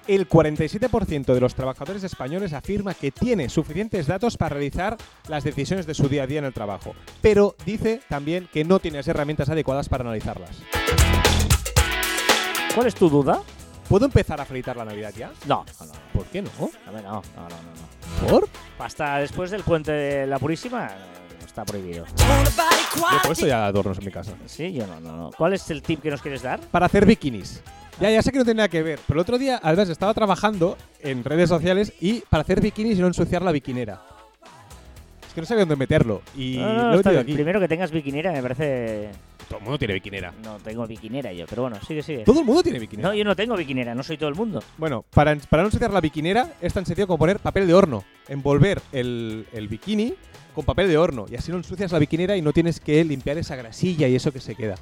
[0.08, 5.86] El 47% de los trabajadores españoles afirma que tiene suficientes datos para realizar las decisiones
[5.86, 9.08] de su día a día en el trabajo, pero dice también que no tiene las
[9.08, 10.58] herramientas adecuadas para analizarlas.
[12.74, 13.42] ¿Cuál es tu duda?
[13.88, 15.32] ¿Puedo empezar a felicitar la Navidad ya?
[15.46, 15.94] No, no, no.
[16.14, 16.50] ¿Por qué no?
[16.88, 17.50] A ver, no, no, no,
[18.22, 18.48] no, ¿Por?
[18.80, 21.21] Hasta después del puente de la Purísima no,
[21.52, 22.06] está prohibido.
[22.06, 24.34] Yo he puesto ya adornos en mi casa.
[24.46, 25.30] Sí, yo no, no, no.
[25.38, 26.60] ¿Cuál es el tip que nos quieres dar?
[26.72, 27.62] para hacer bikinis.
[28.00, 30.14] Ya, ya sé que no tiene nada que ver, pero el otro día, además, estaba
[30.14, 34.02] trabajando en redes sociales y para hacer bikinis y no ensuciar la bikinera.
[35.28, 37.20] Es que no sabía dónde meterlo y No, no, lo he está metido bien.
[37.24, 37.34] aquí.
[37.34, 39.10] Primero que tengas bikinera me parece...
[39.48, 40.34] Todo el mundo tiene bikinera.
[40.44, 42.24] No tengo bikinera yo, pero bueno, sigue, sigue.
[42.24, 43.10] Todo el mundo tiene bikinera.
[43.10, 44.64] No, yo no tengo bikinera, no soy todo el mundo.
[44.78, 48.04] Bueno, para, para no ensuciar la bikinera es tan sencillo como poner papel de horno.
[48.30, 50.16] Envolver el, el bikini
[50.56, 53.38] con papel de horno y así no ensucias la bikinera y no tienes que limpiar
[53.38, 54.76] esa grasilla y eso que se queda.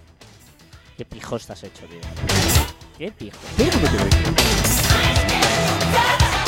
[0.98, 2.00] Qué pijo estás hecho, tío.
[2.98, 3.38] Qué pijo.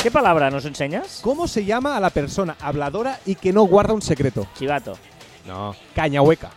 [0.02, 1.20] ¿Qué palabra nos enseñas?
[1.22, 4.46] ¿Cómo se llama a la persona habladora y que no guarda un secreto?
[4.58, 4.98] Chivato.
[5.46, 5.74] No.
[5.94, 6.50] Caña hueca.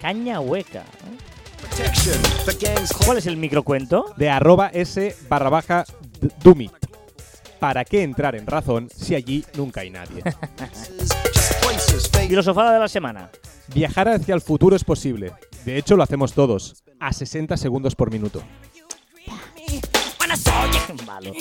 [0.00, 0.80] Caña hueca.
[0.80, 1.84] ¿eh?
[3.04, 4.14] ¿Cuál es el microcuento?
[4.16, 5.84] de arroba s barra baja
[6.20, 6.72] d- dumit.
[7.60, 10.22] ¿Para qué entrar en razón si allí nunca hay nadie?
[12.28, 13.30] Filosofada de la semana.
[13.74, 15.32] Viajar hacia el futuro es posible.
[15.64, 16.82] De hecho, lo hacemos todos.
[17.00, 18.42] A 60 segundos por minuto.
[21.06, 21.32] Malo.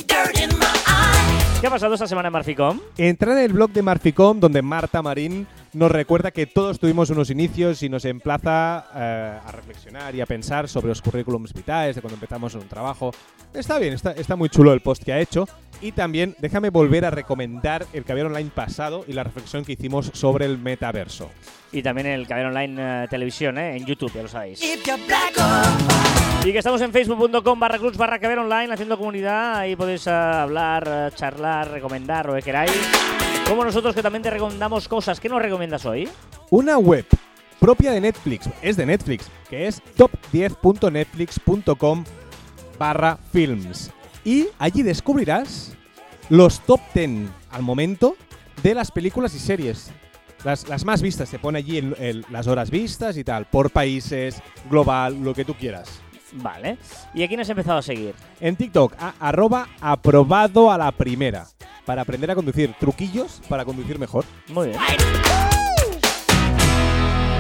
[1.60, 2.80] ¿Qué ha pasado esta semana en Marficom?
[3.00, 7.32] Entrar en el blog de Marficom, donde Marta Marín nos recuerda que todos tuvimos unos
[7.32, 12.02] inicios y nos emplaza eh, a reflexionar y a pensar sobre los currículums vitae de
[12.02, 13.12] cuando empezamos en un trabajo.
[13.56, 15.48] Está bien, está, está muy chulo el post que ha hecho.
[15.82, 20.12] Y también déjame volver a recomendar el Caviar Online pasado y la reflexión que hicimos
[20.14, 21.32] sobre el metaverso.
[21.72, 23.78] Y también el Caber Online eh, Televisión, ¿eh?
[23.78, 24.62] en YouTube, ya lo sabéis.
[26.48, 29.58] Y que estamos en facebook.com barra clubs barra Caber Online haciendo comunidad.
[29.58, 32.72] Ahí podéis eh, hablar, eh, charlar, recomendar lo que queráis.
[33.50, 35.20] Como nosotros que también te recomendamos cosas.
[35.20, 36.08] ¿Qué nos recomiendas hoy?
[36.50, 37.06] Una web
[37.60, 42.06] propia de Netflix, es de Netflix, que es top10.netflix.com
[42.80, 43.92] barra films.
[44.24, 45.76] Y allí descubrirás
[46.30, 48.16] los top 10 al momento
[48.64, 49.92] de las películas y series.
[50.46, 53.70] Las, las más vistas, se pone allí el- el- las horas vistas y tal, por
[53.72, 56.02] países, global, lo que tú quieras.
[56.38, 56.78] Vale.
[57.14, 58.14] ¿Y a quién has empezado a seguir?
[58.40, 61.46] En TikTok, a- arroba aprobado a la primera,
[61.86, 64.26] para aprender a conducir, truquillos para conducir mejor.
[64.50, 64.80] Muy bien.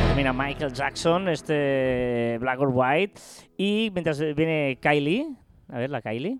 [0.07, 3.21] también a Michael Jackson, este Black or White.
[3.57, 5.27] Y mientras viene Kylie,
[5.71, 6.37] a ver la Kylie.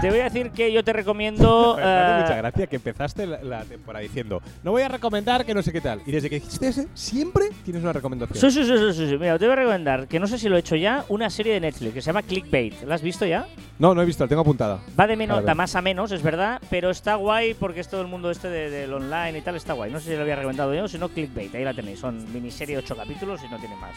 [0.00, 1.74] Te voy a decir que yo te recomiendo.
[1.76, 5.44] Me hace eh, mucha gracia que empezaste la, la temporada diciendo no voy a recomendar
[5.44, 6.00] que no sé qué tal.
[6.06, 8.38] Y desde que dijiste ese, siempre tienes una recomendación.
[8.38, 9.18] Sí, sí, sí, sí, sí.
[9.18, 11.54] Mira, te voy a recomendar, que no sé si lo he hecho ya, una serie
[11.54, 12.80] de Netflix que se llama Clickbait.
[12.84, 13.48] ¿La has visto ya?
[13.80, 14.78] No, no he visto, la tengo apuntada.
[14.98, 18.00] Va de menos, da más a menos, es verdad, pero está guay porque es todo
[18.00, 19.90] el mundo este de- del online y tal, está guay.
[19.90, 21.98] No sé si lo había recomendado yo, si no, Clickbait, ahí la tenéis.
[21.98, 23.96] Son miniserie, 8 capítulos y no tiene más.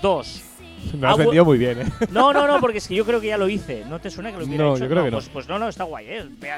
[0.00, 0.42] Dos.
[0.98, 1.86] Me has Ah, bu- vendido muy bien, ¿eh?
[2.10, 3.84] No, no, no, porque es que yo creo que ya lo hice.
[3.88, 4.84] ¿No te suena que lo hubiera No, hecho?
[4.84, 5.16] yo creo que no.
[5.18, 6.24] Pues, pues no, no, está guay, ¿eh?
[6.24, 6.48] De,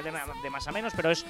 [0.43, 1.25] de más a menos, pero es,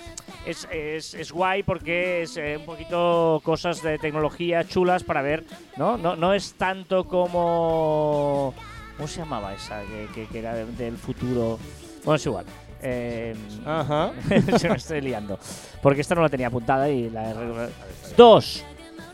[0.47, 5.45] es, es, es guay porque es eh, un poquito cosas de tecnología chulas para ver,
[5.77, 5.97] ¿no?
[5.99, 8.55] No, no es tanto como...
[8.97, 9.83] ¿Cómo se llamaba esa?
[9.83, 11.59] Que, que- que era de- del futuro.
[12.05, 12.47] Bueno, es igual.
[12.83, 14.13] Eh, Ajá.
[14.59, 15.39] se me estoy liando.
[15.83, 17.69] Porque esta no la tenía apuntada y la
[18.17, 18.65] Dos.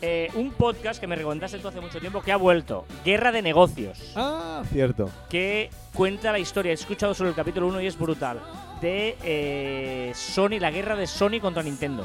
[0.03, 2.85] Eh, un podcast que me recomendaste tú hace mucho tiempo que ha vuelto.
[3.05, 5.09] Guerra de Negocios Ah, cierto.
[5.31, 8.41] que cuenta la historia, he escuchado solo el capítulo 1 y es brutal,
[8.81, 12.05] de eh, Sony, la guerra de Sony contra Nintendo.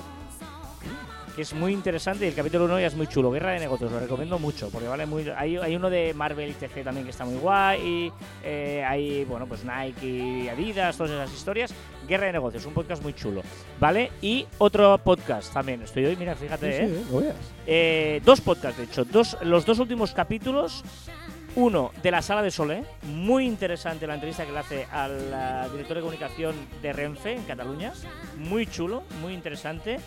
[1.37, 3.29] Que es muy interesante y el capítulo 1 ya es muy chulo.
[3.29, 5.29] Guerra de negocios, lo recomiendo mucho porque vale muy.
[5.37, 7.79] Hay, hay uno de Marvel y TC también que está muy guay.
[7.79, 8.11] Y
[8.43, 11.71] eh, hay, bueno, pues Nike y Adidas, todas esas historias.
[12.07, 13.43] Guerra de negocios, un podcast muy chulo.
[13.79, 14.11] ¿Vale?
[14.19, 15.83] Y otro podcast también.
[15.83, 17.03] Estoy hoy, mira, fíjate, Sí, ¿eh?
[17.07, 17.35] sí, eh, veas.
[17.67, 19.05] Eh, dos podcasts, de hecho.
[19.05, 20.83] Dos, los dos últimos capítulos.
[21.55, 22.83] Uno de la sala de Solé.
[23.03, 27.93] Muy interesante la entrevista que le hace al director de comunicación de Renfe en Cataluña.
[28.37, 29.99] Muy chulo, muy interesante.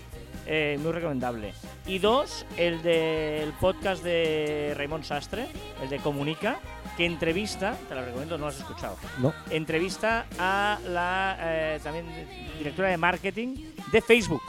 [0.46, 1.52] Eh, muy recomendable.
[1.86, 5.46] Y dos, el del podcast de Raymond Sastre,
[5.82, 6.58] el de Comunica,
[6.96, 9.32] que entrevista, te lo recomiendo, no lo has escuchado No.
[9.50, 12.06] entrevista a la eh, también
[12.58, 13.56] directora de marketing
[13.92, 14.42] de Facebook.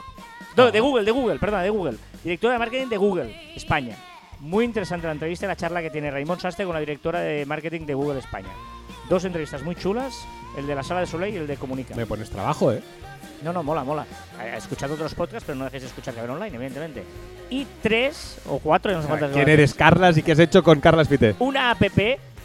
[0.56, 1.96] No, de Google, de Google, perdón, de Google.
[2.22, 3.96] Directora de marketing de Google, España.
[4.40, 7.46] Muy interesante la entrevista y la charla que tiene Raymond Sastre con la directora de
[7.46, 8.50] marketing de Google España.
[9.08, 10.26] Dos entrevistas muy chulas,
[10.56, 11.94] el de la sala de Soleil y el de Comunica.
[11.94, 12.82] Me pones trabajo, ¿eh?
[13.42, 14.06] No, no, mola, mola.
[14.56, 17.04] Escuchad otros podcasts, pero no dejéis de escuchar Caber Online, evidentemente.
[17.50, 20.80] Y tres, o cuatro, no sé cuántas ¿Quién eres, Carlas, y qué has hecho con
[20.80, 21.34] Carlas Pite?
[21.38, 21.82] una app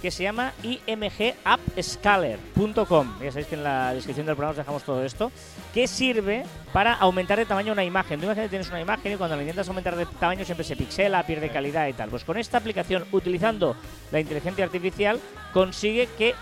[0.02, 3.08] que se llama imgappscaler.com.
[3.22, 5.32] Ya sabéis que en la descripción del programa os dejamos todo esto.
[5.74, 8.20] Que sirve para aumentar de tamaño una imagen.
[8.20, 10.76] Tú imagínate que tienes una imagen y cuando la intentas aumentar de tamaño siempre se
[10.76, 12.10] pixela, pierde calidad y tal.
[12.10, 13.76] Pues con esta aplicación, utilizando
[14.12, 15.20] la inteligencia artificial,
[15.54, 16.34] consigue que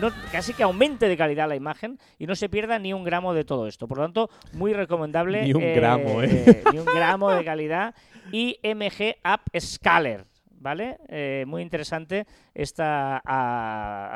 [0.00, 3.34] no- casi que aumente de calidad la imagen y no se pierda ni un gramo
[3.34, 3.86] de todo esto.
[3.88, 5.42] Por lo tanto, muy recomendable.
[5.42, 6.62] Ni un gramo, ¿eh?
[6.72, 7.94] ni un gramo de calidad.
[8.32, 10.24] IMG App Scaler.
[10.64, 10.96] ¿Vale?
[11.08, 13.22] Eh, muy interesante esta ah,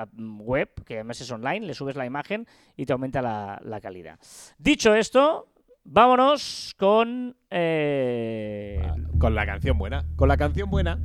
[0.01, 3.83] ah, web, que además es online, le subes la imagen y te aumenta la, la
[3.83, 4.19] calidad.
[4.57, 5.49] Dicho esto,
[5.85, 7.37] vámonos con...
[7.51, 8.81] eh,
[9.19, 10.07] Con la canción buena.
[10.17, 10.99] Con la canción buena.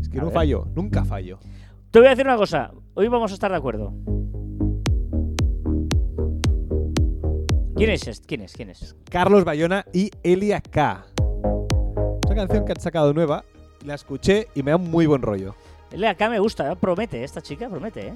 [0.00, 0.34] Es que A no ver.
[0.34, 1.38] fallo, nunca fallo.
[1.92, 3.94] Te voy a decir una cosa, hoy vamos a estar de acuerdo.
[7.76, 8.26] ¿Quién es este?
[8.26, 8.52] ¿Quién es?
[8.54, 8.96] ¿Quién es?
[9.08, 11.04] Carlos Bayona y Elia K.
[12.24, 13.44] Esa canción que han sacado nueva,
[13.88, 15.54] la escuché y me da un muy buen rollo.
[16.06, 16.76] Acá me gusta, ¿eh?
[16.76, 18.14] promete, esta chica promete, ¿eh?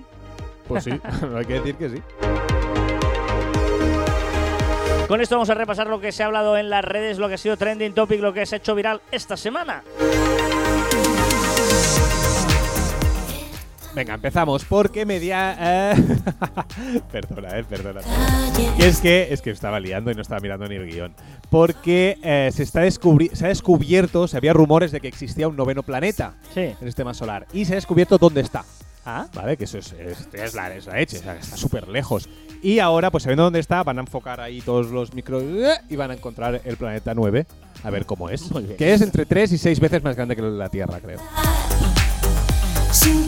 [0.68, 0.90] Pues sí,
[1.36, 2.02] hay que decir que sí.
[5.08, 7.34] Con esto vamos a repasar lo que se ha hablado en las redes, lo que
[7.34, 9.82] ha sido trending topic, lo que se ha hecho viral esta semana.
[13.94, 15.56] Venga, empezamos porque media.
[15.92, 15.94] eh,
[17.12, 18.00] perdona, eh, perdona.
[18.78, 21.14] Y es que es que estaba liando y no estaba mirando ni el guion.
[21.50, 25.56] Porque eh, se, está descubri- se ha descubierto, se había rumores de que existía un
[25.56, 26.60] noveno planeta Sí.
[26.60, 27.46] en el sistema solar.
[27.52, 28.64] Y se ha descubierto dónde está.
[29.04, 29.56] Ah, ¿Vale?
[29.56, 32.28] Que eso es, es, es la, es la leche, o sea, que está súper lejos.
[32.62, 35.42] Y ahora, pues sabiendo dónde está, van a enfocar ahí todos los micros
[35.90, 37.44] y van a encontrar el planeta 9.
[37.82, 38.44] A ver cómo es.
[38.78, 41.18] Que es entre 3 y 6 veces más grande que la Tierra, creo.
[42.92, 43.26] sin.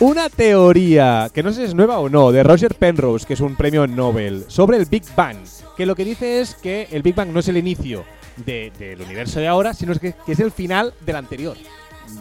[0.00, 3.40] Una teoría, que no sé si es nueva o no, de Roger Penrose, que es
[3.40, 5.36] un premio Nobel, sobre el Big Bang,
[5.76, 8.04] que lo que dice es que el Big Bang no es el inicio
[8.36, 11.56] de- del universo de ahora, sino que, que es el final del anterior.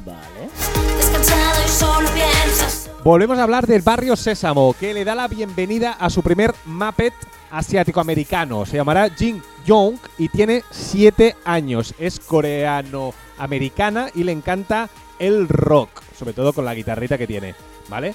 [0.06, 0.50] vale.
[0.98, 2.92] Descansado y solo piensas.
[3.04, 7.14] Volvemos a hablar del barrio Sésamo, que le da la bienvenida a su primer Muppet
[7.50, 8.66] asiático-americano.
[8.66, 11.96] Se llamará Jin Young y tiene 7 años.
[11.98, 15.90] Es coreano-americana y le encanta el rock,
[16.20, 17.56] sobre todo con la guitarrita que tiene,
[17.88, 18.14] ¿vale?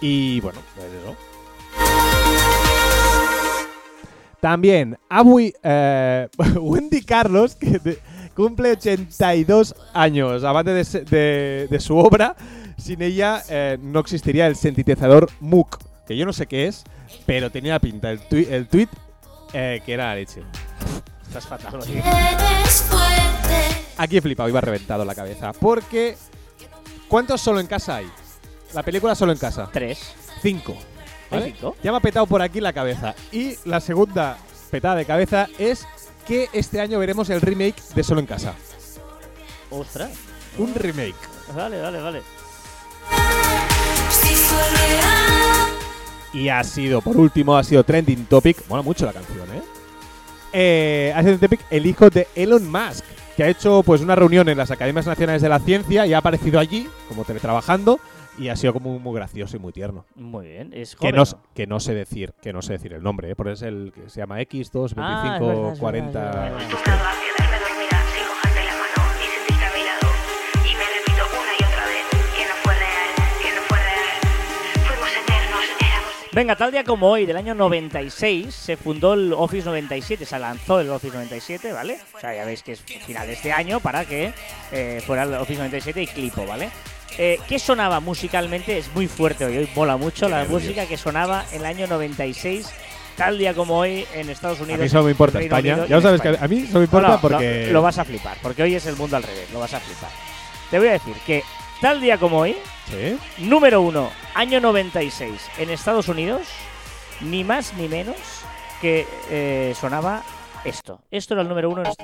[0.00, 1.16] Y bueno, pues eso.
[4.40, 6.28] También Abui, eh,
[6.60, 7.98] Wendy Carlos, que
[8.34, 10.44] cumple 82 años.
[10.44, 12.36] Aparte de, de- de su obra,
[12.76, 16.84] sin ella eh, no existiría el sintetizador MOOC, que yo no sé qué es,
[17.24, 18.88] pero tenía pinta el, tui- el tweet
[19.54, 20.42] eh, que era la leche.
[21.26, 21.80] Estás fatal.
[23.96, 25.52] Aquí he flipado, iba reventado la cabeza.
[25.54, 26.16] Porque.
[27.08, 28.10] ¿Cuántos solo en casa hay?
[28.74, 29.68] La película solo en casa.
[29.72, 30.14] Tres.
[30.42, 30.76] Cinco.
[31.30, 31.52] ¿Hay ¿vale?
[31.52, 31.76] cinco?
[31.82, 33.14] Ya me ha petado por aquí la cabeza.
[33.30, 34.38] Y la segunda
[34.70, 35.86] petada de cabeza es
[36.26, 38.54] que este año veremos el remake de Solo en Casa.
[39.70, 40.10] Ostras.
[40.58, 41.14] Un remake.
[41.54, 42.22] Vale, vale, vale.
[46.32, 48.66] Y ha sido, por último, ha sido trending topic.
[48.68, 49.62] Mola mucho la canción, ¿eh?
[50.52, 53.04] Eh, ha sido trending topic el hijo de Elon Musk,
[53.36, 56.18] que ha hecho pues una reunión en las Academias Nacionales de la Ciencia y ha
[56.18, 58.00] aparecido allí, como teletrabajando,
[58.38, 60.04] y ha sido como muy gracioso y muy tierno.
[60.14, 60.70] Muy bien.
[60.74, 61.42] Es Que joven, no, ¿no?
[61.54, 63.36] que no sé decir, que no sé decir el nombre, ¿eh?
[63.36, 66.20] Porque es el que se llama X2, 25, Ah, es verdad, es 40.
[66.20, 67.10] verdad, es verdad.
[76.36, 80.80] Venga, tal día como hoy, del año 96, se fundó el Office 97, se lanzó
[80.80, 81.96] el Office 97, ¿vale?
[82.14, 84.34] O sea, ya veis que es final de este año para que
[84.70, 86.68] eh, fuera el Office 97 y Clipo, ¿vale?
[87.16, 88.76] Eh, ¿Qué sonaba musicalmente?
[88.76, 90.62] Es muy fuerte hoy, hoy mola mucho la nervios.
[90.62, 92.70] música que sonaba en el año 96,
[93.16, 94.80] tal día como hoy en Estados A Unidos.
[94.82, 95.86] mí solo me importa Reino España.
[95.88, 96.44] Ya sabes que España.
[96.44, 97.66] a mí solo me importa No, no, porque.
[97.68, 99.80] Lo, lo vas a flipar, porque hoy es el mundo al revés, lo vas a
[99.80, 100.10] flipar.
[100.70, 101.42] Te voy a decir que
[101.80, 102.56] tal día como hoy,
[102.90, 103.18] Sí.
[103.38, 106.42] número uno, año 96, en Estados Unidos,
[107.20, 108.16] ni más ni menos
[108.80, 110.22] que eh, sonaba
[110.64, 111.00] esto.
[111.10, 111.82] Esto era el número uno.
[111.82, 112.00] en est-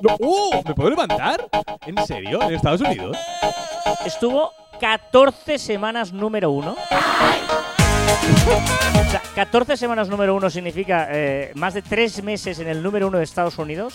[0.00, 0.62] No, ¡Uh!
[0.66, 1.48] ¿Me puedo levantar?
[1.86, 2.40] ¿En serio?
[2.42, 3.16] ¿En Estados Unidos?
[4.04, 6.76] Estuvo 14 semanas número uno.
[9.06, 13.08] O sea, 14 semanas número uno significa eh, más de 3 meses en el número
[13.08, 13.94] uno de Estados Unidos.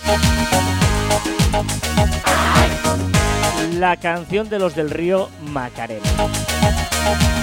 [3.75, 6.01] La canción de los del río Macarena.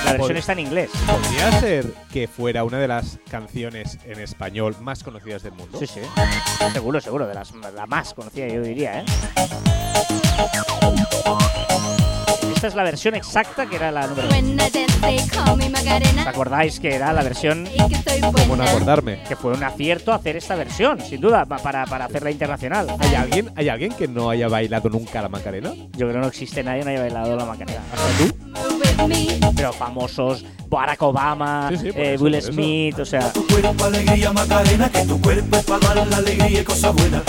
[0.04, 0.90] La versión está en inglés.
[1.06, 5.78] ¿Podría ser que fuera una de las canciones en español más conocidas del mundo?
[5.78, 6.00] Sí, sí.
[6.72, 9.04] Seguro, seguro, de las, la más conocida, yo diría, ¿eh?
[12.64, 14.36] Esta es la versión exacta que era la número uno.
[14.36, 16.30] When I dance, they call me ¿Os Macarena.
[16.30, 17.68] acordáis que era la versión
[18.32, 19.22] ¿Cómo no acordarme?
[19.28, 22.86] que fue un acierto hacer esta versión, sin duda, pa- para, para hacerla internacional.
[23.00, 25.74] ¿Hay alguien, ¿Hay alguien que no haya bailado nunca la Macarena?
[25.74, 27.80] Yo creo que no existe nadie que no haya bailado la Macarena.
[27.92, 28.43] ¿Hasta tú?
[29.56, 32.52] Pero famosos, Barack Obama, Sí, sí, eh, eso, Will eso.
[32.52, 33.32] Smith, o sea...
[33.32, 37.22] Tu cuerpo alegría Macarena, que tu cuerpo es para dar la alegría y cosas buenas.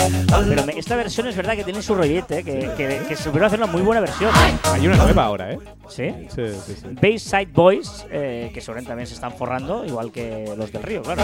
[0.48, 3.60] Pero me- esta versión es verdad que tiene su rollete, que, que, que hubiera hacer
[3.62, 4.30] una muy buena versión.
[4.72, 5.58] Hay una nueva ahora, ¿eh?
[5.88, 6.12] ¿Sí?
[6.34, 6.86] Sí, sí, sí.
[7.00, 11.22] Bayside Boys, eh, que seguramente también se están forrando, igual que los del Río, claro.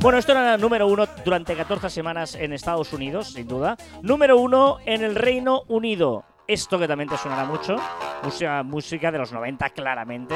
[0.00, 3.76] Bueno, esto era el número uno durante 14 semanas en Estados Unidos, sin duda.
[4.02, 6.24] Número uno en el Reino Unido.
[6.48, 7.76] Esto que también te sonará mucho.
[8.22, 10.34] Música, música de los 90, claramente.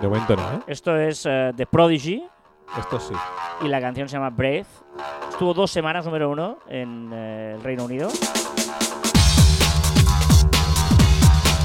[0.00, 0.60] De momento no, ¿eh?
[0.66, 2.24] Esto es eh, The Prodigy
[2.76, 3.14] Esto sí.
[3.62, 4.66] y la canción se llama Brave.
[5.30, 8.08] Estuvo dos semanas número uno en eh, el Reino Unido.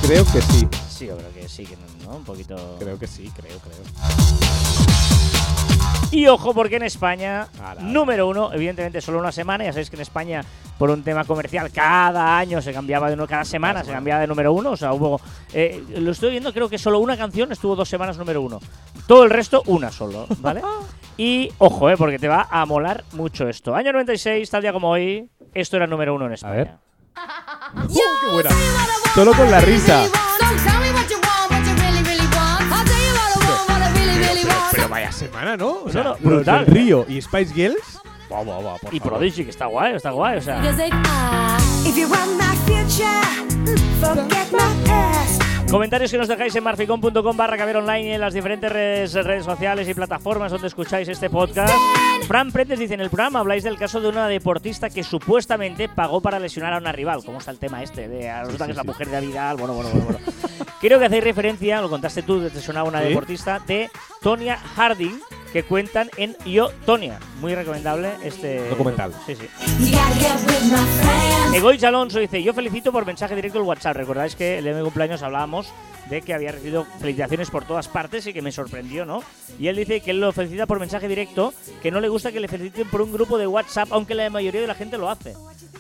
[0.04, 0.68] Creo que sí.
[0.88, 2.18] Sí, yo creo que sí, que no, ¿no?
[2.18, 2.56] Un poquito.
[2.80, 4.89] Creo que sí, creo, creo.
[6.12, 7.48] Y ojo, porque en España,
[7.82, 9.64] número uno, evidentemente solo una semana.
[9.64, 10.42] Ya sabéis que en España,
[10.78, 14.28] por un tema comercial, cada año se cambiaba de uno, cada semana se cambiaba de
[14.28, 14.72] número uno.
[14.72, 15.22] O sea, hubo.
[15.54, 18.60] eh, lo estoy viendo, creo que solo una canción estuvo dos semanas número uno.
[19.06, 20.62] Todo el resto, una solo, ¿vale?
[21.18, 23.76] y ojo, eh, porque te va a molar mucho esto.
[23.76, 26.54] Año 96, tal día como hoy, esto era el número uno en España.
[26.56, 26.72] ver.
[27.88, 28.50] ¡Uh, qué buena!
[29.14, 30.06] Solo con la risa.
[34.72, 35.84] Pero vaya semana, ¿no?
[35.86, 38.00] O sea, no, los brutal, del Río y Spice Girls.
[38.32, 39.14] Va, va, va, por Y favor.
[39.18, 40.62] Prodigy, que está guay, está guay, o sea.
[41.86, 45.42] If you want my future, forget my past.
[45.72, 49.46] Comentarios que nos dejáis en marficon.com barra caber online y en las diferentes redes, redes
[49.46, 51.72] sociales y plataformas donde escucháis este podcast.
[52.28, 56.22] Fran Prendes dice, en el programa habláis del caso de una deportista que supuestamente pagó
[56.22, 57.24] para lesionar a una rival.
[57.24, 58.08] ¿Cómo está el tema este?
[58.08, 60.06] De, resulta que es la mujer de Avidal, bueno, bueno, bueno.
[60.06, 60.20] bueno.
[60.82, 63.10] Creo que hacéis referencia, lo contaste tú, te sonaba una Sí.
[63.10, 63.92] deportista, de
[64.22, 65.20] Tonya Harding,
[65.54, 67.20] que cuentan en Yo, Tonya.
[67.40, 69.14] Muy recomendable este Documental.
[69.26, 69.48] Sí, sí.
[71.54, 73.96] Egoich Alonso dice, yo felicito por mensaje directo el WhatsApp.
[73.96, 75.72] Recordáis que el día de mi cumpleaños hablábamos
[76.10, 79.22] de que había recibido felicitaciones por todas partes y que me sorprendió, ¿no?
[79.60, 82.40] Y él dice que él lo felicita por mensaje directo, que no le gusta que
[82.40, 85.34] le feliciten por un grupo de WhatsApp, aunque la mayoría de la gente lo hace.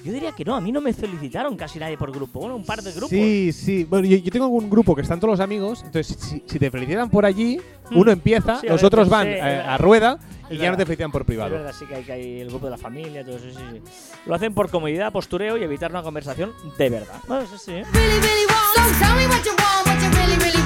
[0.04, 2.64] Yo diría que no, a mí no me felicitaron casi nadie por grupo, bueno, un
[2.64, 3.10] par de grupos.
[3.10, 3.84] Sí, sí.
[3.84, 5.82] Bueno, yo, yo tengo un grupo que están todos los amigos.
[5.86, 7.60] Entonces, si, si te felicitan por allí,
[7.92, 8.62] uno empieza, Hmm.
[8.62, 10.18] Sí, a los ver, otros van eh, a rueda
[10.50, 11.52] y Es ya no te felicitan por Es privado.
[11.52, 13.82] verdad, sí que hay, que hay el grupo de la familia, todo eso, sí, sí.
[14.26, 17.20] Lo hacen por comodidad, postureo y evitar una conversación de verdad.
[17.28, 17.72] Bueno, sí, sí.
[17.93, 18.45] Really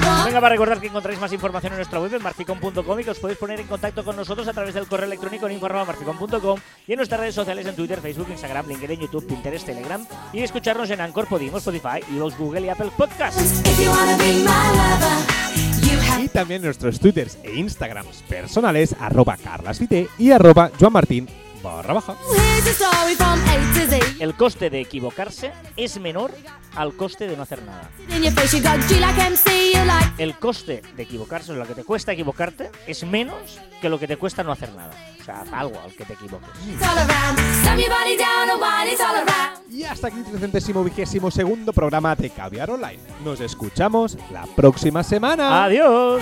[0.04, 0.26] want.
[0.26, 3.18] Venga, para recordar que encontráis más información en nuestra web en marficom.com y que os
[3.18, 6.96] podéis poner en contacto con nosotros a través del correo electrónico en info@marficom.com y en
[6.96, 11.26] nuestras redes sociales en Twitter, Facebook, Instagram, LinkedIn, YouTube, Pinterest, Telegram y escucharnos en Anchor,
[11.26, 13.62] Podimo, Spotify, Evox, Google y Apple Podcasts.
[16.22, 21.26] Y también nuestros twitters e instagrams personales, arroba carlasvite y arroba joanmartin
[21.64, 22.14] barra baja.
[22.36, 24.22] Here's a story from A to Z.
[24.22, 26.30] El coste de equivocarse es menor
[26.76, 27.90] al coste de no hacer nada.
[30.18, 34.06] El coste de equivocarse, o lo que te cuesta equivocarte, es menos que lo que
[34.06, 34.92] te cuesta no hacer nada.
[35.20, 36.48] O sea, haz algo al que te equivoques.
[36.68, 37.38] It's all around.
[37.62, 39.72] Slam your body down and wine, it's all around.
[39.72, 43.00] Y hasta aquí el 300 vigésimo segundo programa de Caviar Online.
[43.24, 45.64] Nos escuchamos la próxima semana.
[45.64, 46.20] ¡Adiós!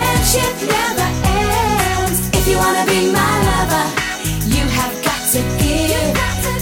[5.33, 6.13] To give.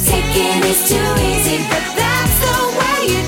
[0.06, 3.28] Taking is too easy, but that's the way it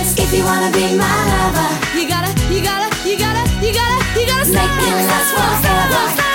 [0.00, 0.14] is.
[0.16, 4.26] If you wanna be my lover, You gotta, you gotta, you gotta, you gotta, you
[4.26, 6.25] gotta make it last forever.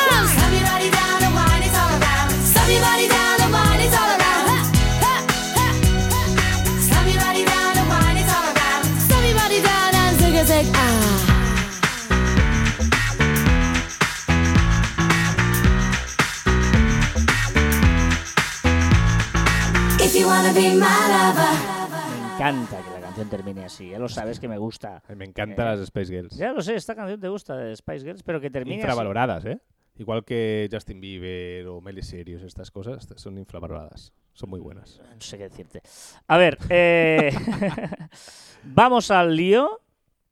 [20.22, 20.28] Me
[22.36, 23.90] encanta que la canción termine así.
[23.90, 25.02] Ya lo sabes que me gusta.
[25.16, 26.38] Me encantan las Space Girls.
[26.38, 28.82] Ya lo sé, esta canción te gusta de Spice Girls, pero que termine así.
[28.82, 29.60] Infravaloradas, ¿eh?
[29.98, 34.14] Igual que Justin Bieber o Miley Cyrus, estas cosas son infravaloradas.
[34.34, 35.02] Son muy buenas.
[35.12, 35.82] No sé qué decirte.
[36.28, 37.32] A ver, eh,
[38.64, 39.82] vamos al lío,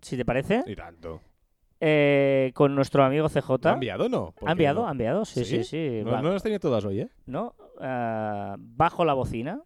[0.02, 1.20] si te parece, Y tanto.
[1.80, 3.50] eh, con nuestro amigo CJ.
[3.64, 4.34] ¿Lo ha enviado o no?
[4.46, 4.82] ¿Ha enviado?
[4.82, 4.88] no.
[4.88, 5.26] ¿Ha enviado?
[5.26, 6.02] Sí, sí, sí.
[6.06, 7.10] No, las tenía todas hoy, ¿eh?
[7.26, 7.56] ¿no?
[7.80, 9.62] Bajo la bocina,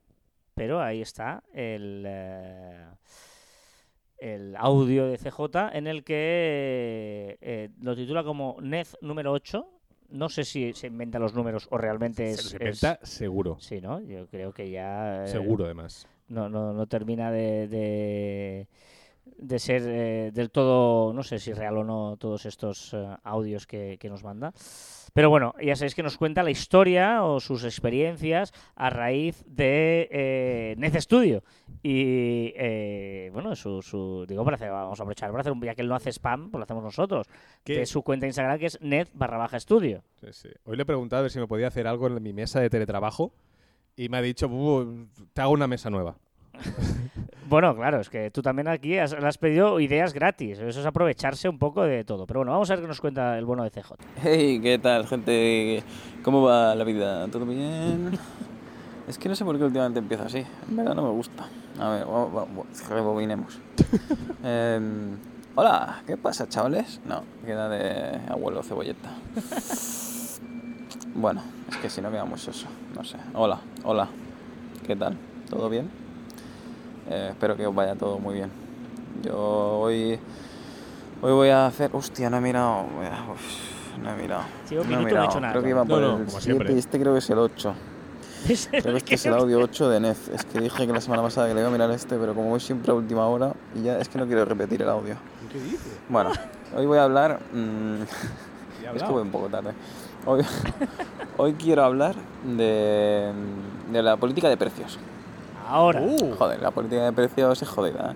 [0.54, 2.86] pero ahí está el, eh,
[4.18, 9.70] el audio de CJ en el que eh, lo titula como NED número 8.
[10.10, 12.42] No sé si se inventa los números o realmente es...
[12.42, 13.58] Se es- seguro.
[13.60, 14.00] Sí, ¿no?
[14.00, 15.24] Yo creo que ya...
[15.24, 16.08] eh, Seguro, además.
[16.28, 18.68] no, no, no termina de, de,
[19.38, 23.66] de ser eh, del todo, no sé si real o no, todos estos eh, audios
[23.66, 24.54] que, que nos manda.
[25.16, 30.10] Pero bueno, ya sabéis que nos cuenta la historia o sus experiencias a raíz de
[30.12, 31.44] eh, Nez Studio.
[31.84, 35.76] Y eh, bueno, su, su- digo, para hacer, vamos a aprovechar para hacer un ya
[35.76, 37.28] que él no hace spam, pues lo hacemos nosotros.
[37.64, 37.76] ¿Qué?
[37.76, 40.04] Que es su cuenta de Instagram que es Nez barra baja estudio.
[40.20, 40.50] Sí, sí.
[40.66, 42.72] Hoy le he preguntado a ver si me podía hacer algo en mi mesa de
[42.72, 43.34] teletrabajo
[43.96, 46.18] y me ha dicho, "Bu, te hago una mesa nueva.
[47.54, 50.58] Bueno, claro, es que tú también aquí has, le has pedido ideas gratis.
[50.58, 52.26] Eso es aprovecharse un poco de todo.
[52.26, 53.94] Pero bueno, vamos a ver qué nos cuenta el bueno de CJ.
[54.24, 55.84] Hey, ¿qué tal, gente?
[56.24, 57.28] ¿Cómo va la vida?
[57.28, 58.18] ¿Todo bien?
[59.08, 60.46] Es que no sé por qué últimamente empiezo así.
[60.70, 61.46] En verdad no me gusta.
[61.78, 62.06] A ver,
[62.90, 63.60] rebobinemos.
[64.44, 65.18] Em,
[65.56, 67.02] hola, ¿qué pasa, chavales?
[67.06, 69.10] No, queda de abuelo cebolleta.
[71.16, 73.18] Bueno, es que si no quedamos eso, no sé.
[73.34, 74.08] Hola, hola,
[74.88, 75.18] ¿qué tal?
[75.50, 76.03] ¿Todo bien?
[77.10, 78.50] Eh, espero que os vaya todo muy bien.
[79.24, 80.20] Yo hoy,
[81.22, 81.90] hoy voy a hacer...
[81.94, 82.82] Hostia, no he mirado...
[82.84, 84.44] Uf, no he mirado.
[84.72, 86.42] Un No he no hecho nada Creo que iba por No, no, el como 7
[86.42, 86.74] siempre.
[86.74, 87.74] y este creo que es el 8.
[88.72, 90.28] Creo que este es el audio 8 de Nez.
[90.28, 92.50] Es que dije que la semana pasada que le iba a mirar este, pero como
[92.50, 95.16] voy siempre a última hora, y ya es que no quiero repetir el audio.
[95.50, 95.80] ¿Qué dices?
[96.10, 96.32] Bueno,
[96.76, 97.40] hoy voy a hablar...
[97.54, 98.10] mm, Ya he es
[98.82, 99.14] que hablado.
[99.14, 99.72] voy un poco tarde.
[100.26, 100.42] Hoy,
[101.38, 103.32] hoy quiero hablar de,
[103.94, 105.00] de la política de precios.
[105.68, 106.02] Ahora.
[106.02, 108.12] Uh, Joder, la política de precios es jodida.
[108.12, 108.16] ¿eh?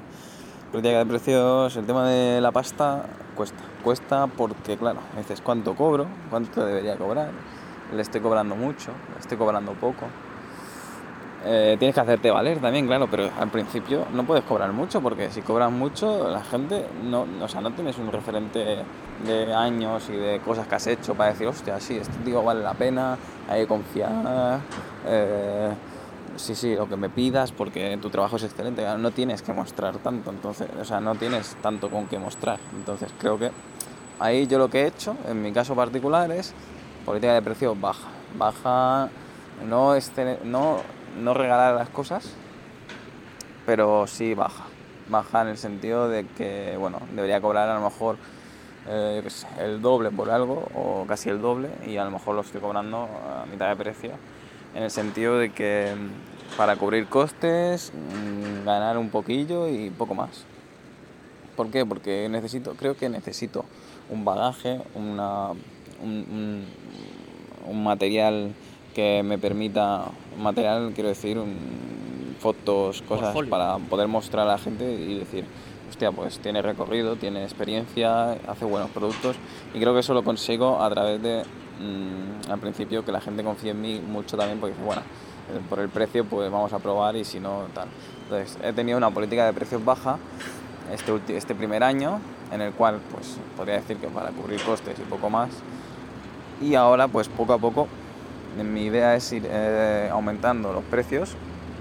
[0.72, 3.04] Política de precios, el tema de la pasta
[3.36, 3.64] cuesta.
[3.84, 7.30] Cuesta porque, claro, dices cuánto cobro, cuánto debería cobrar.
[7.94, 10.08] Le estoy cobrando mucho, le estoy cobrando poco.
[11.46, 15.30] Eh, tienes que hacerte valer también, claro, pero al principio no puedes cobrar mucho porque
[15.30, 18.84] si cobras mucho, la gente no, o sea, no tienes un referente
[19.26, 22.62] de años y de cosas que has hecho para decir, hostia, sí, este tío vale
[22.64, 23.18] la pena,
[23.48, 24.60] hay que confiar.
[25.06, 25.70] eh,
[26.38, 28.86] sí, sí, lo que me pidas porque tu trabajo es excelente.
[28.98, 32.60] No tienes que mostrar tanto, entonces, o sea, no tienes tanto con qué mostrar.
[32.76, 33.52] Entonces, creo que
[34.20, 36.54] ahí yo lo que he hecho, en mi caso particular, es
[37.06, 38.08] política de precios baja.
[38.38, 39.10] Baja,
[39.68, 40.80] no, este, no,
[41.20, 42.34] no regalar las cosas,
[43.66, 44.66] pero sí baja.
[45.10, 48.18] Baja en el sentido de que, bueno, debería cobrar a lo mejor
[48.88, 49.28] eh,
[49.60, 53.08] el doble por algo o casi el doble y a lo mejor lo estoy cobrando
[53.28, 54.12] a mitad de precio
[54.78, 60.14] en el sentido de que mm, para cubrir costes, mm, ganar un poquillo y poco
[60.14, 60.46] más.
[61.56, 61.86] ¿Por qué?
[61.86, 63.66] Porque necesito, creo que necesito
[64.10, 66.66] un bagaje, una, un, un-
[67.70, 68.54] un material
[68.96, 70.06] que me permita,
[70.38, 75.44] un material, quiero decir, un- fotos, cosas para poder mostrar a la gente y decir,
[75.90, 79.36] hostia, pues tiene recorrido, tiene experiencia, hace buenos productos
[79.74, 81.44] y creo que eso lo consigo a través de,
[81.80, 85.80] mm, al principio, que la gente confíe en mí mucho también porque bueno, eh, por
[85.80, 87.88] el precio pues vamos a probar y si no, tal.
[88.24, 90.18] Entonces, he tenido una política de precios baja
[90.92, 92.20] este, este primer año,
[92.52, 95.50] en el cual, pues, podría decir que para cubrir costes y poco más.
[96.62, 97.88] Y ahora, pues, poco a poco,
[98.62, 101.36] mi idea es ir eh, aumentando los precios.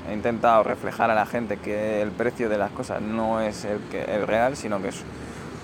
[0.09, 4.26] He intentado reflejar a la gente que el precio de las cosas no es el
[4.26, 5.03] real, sino que es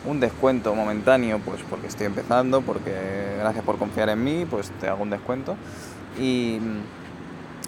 [0.05, 4.89] un descuento momentáneo, pues porque estoy empezando, porque gracias por confiar en mí, pues te
[4.89, 5.57] hago un descuento.
[6.19, 6.59] Y,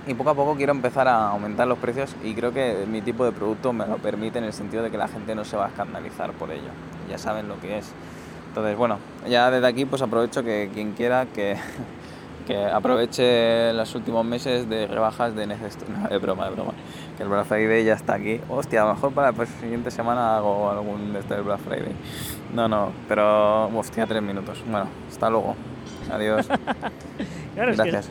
[0.06, 3.24] y poco a poco quiero empezar a aumentar los precios y creo que mi tipo
[3.24, 5.66] de producto me lo permite en el sentido de que la gente no se va
[5.66, 6.70] a escandalizar por ello.
[7.08, 7.90] Ya saben lo que es.
[8.48, 11.56] Entonces, bueno, ya desde aquí pues aprovecho que quien quiera que,
[12.46, 15.82] que aproveche los últimos meses de rebajas de Necest...
[15.94, 16.72] No, es broma, es broma.
[17.16, 18.40] Que el Black Friday ya está aquí.
[18.48, 21.92] Hostia, a lo mejor para la siguiente semana hago algún de este Black Friday.
[22.52, 24.62] No, no, pero hostia, tres minutos.
[24.66, 25.56] Bueno, hasta luego.
[26.10, 26.48] Adiós.
[27.54, 28.10] Claro, es que Gracias.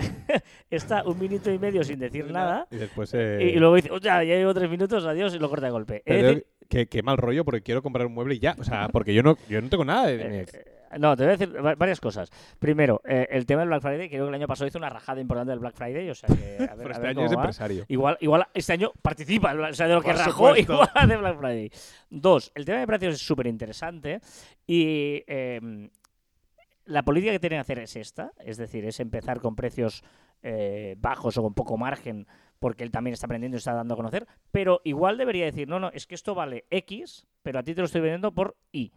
[0.70, 3.14] está un minuto y medio sin decir nada Y después...
[3.14, 5.72] y, eh, y luego dice, ya, ya llevo tres minutos, adiós, y lo corta de
[5.72, 6.02] golpe.
[6.04, 8.56] Pero decir, qué, qué mal rollo porque quiero comprar un mueble y ya.
[8.58, 10.40] O sea, porque yo no, yo no tengo nada de...
[10.40, 10.46] Eh,
[10.98, 12.30] No, te voy a decir va- varias cosas.
[12.58, 15.20] Primero, eh, el tema del Black Friday, creo que el año pasado hizo una rajada
[15.20, 17.26] importante del Black Friday, o sea que a ver, pero a este ver año cómo
[17.26, 17.40] es va.
[17.42, 17.84] empresario.
[17.88, 20.72] Igual, igual este año participa, o sea, de lo que rajó, supuesto.
[20.72, 21.70] igual hace Black Friday.
[22.10, 24.20] Dos, el tema de precios es súper interesante
[24.66, 25.88] y eh,
[26.84, 30.02] la política que tienen que hacer es esta, es decir, es empezar con precios
[30.42, 32.26] eh, bajos o con poco margen,
[32.58, 35.78] porque él también está aprendiendo y está dando a conocer, pero igual debería decir, no,
[35.80, 38.92] no, es que esto vale X, pero a ti te lo estoy vendiendo por Y.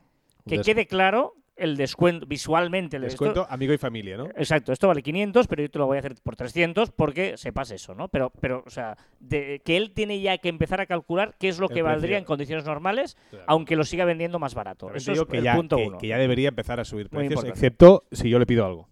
[0.47, 2.97] Que Des- quede claro el descuento, visualmente.
[2.97, 4.25] el esto- Descuento amigo y familia, ¿no?
[4.35, 7.71] Exacto, esto vale 500, pero yo te lo voy a hacer por 300 porque sepas
[7.71, 8.07] eso, ¿no?
[8.09, 11.59] Pero, pero o sea, de, que él tiene ya que empezar a calcular qué es
[11.59, 13.45] lo El que valdría en condiciones normales, Claro.
[13.47, 14.93] aunque lo siga vendiendo más barato.
[14.93, 15.97] Eso es que el ya, punto que- uno.
[15.97, 18.89] que ya debería empezar a subir precios, excepto si yo le pido algo.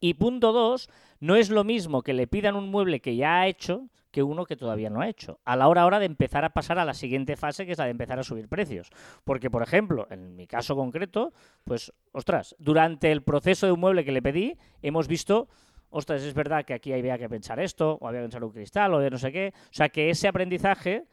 [0.00, 0.90] Y punto dos,
[1.24, 4.44] no es lo mismo que le pidan un mueble que ya ha hecho que uno
[4.44, 5.40] que todavía no ha hecho.
[5.44, 7.86] A la hora ahora de empezar a pasar a la siguiente fase, que es la
[7.86, 8.90] de empezar a subir precios.
[9.24, 11.32] Porque, por ejemplo, en mi caso concreto,
[11.64, 15.48] pues, ostras, durante el proceso de un mueble que le pedí, hemos visto,
[15.90, 18.94] ostras, es verdad que aquí había que pensar esto, o había que pensar un cristal,
[18.94, 19.52] o de no sé qué.
[19.56, 21.06] O sea, que ese aprendizaje,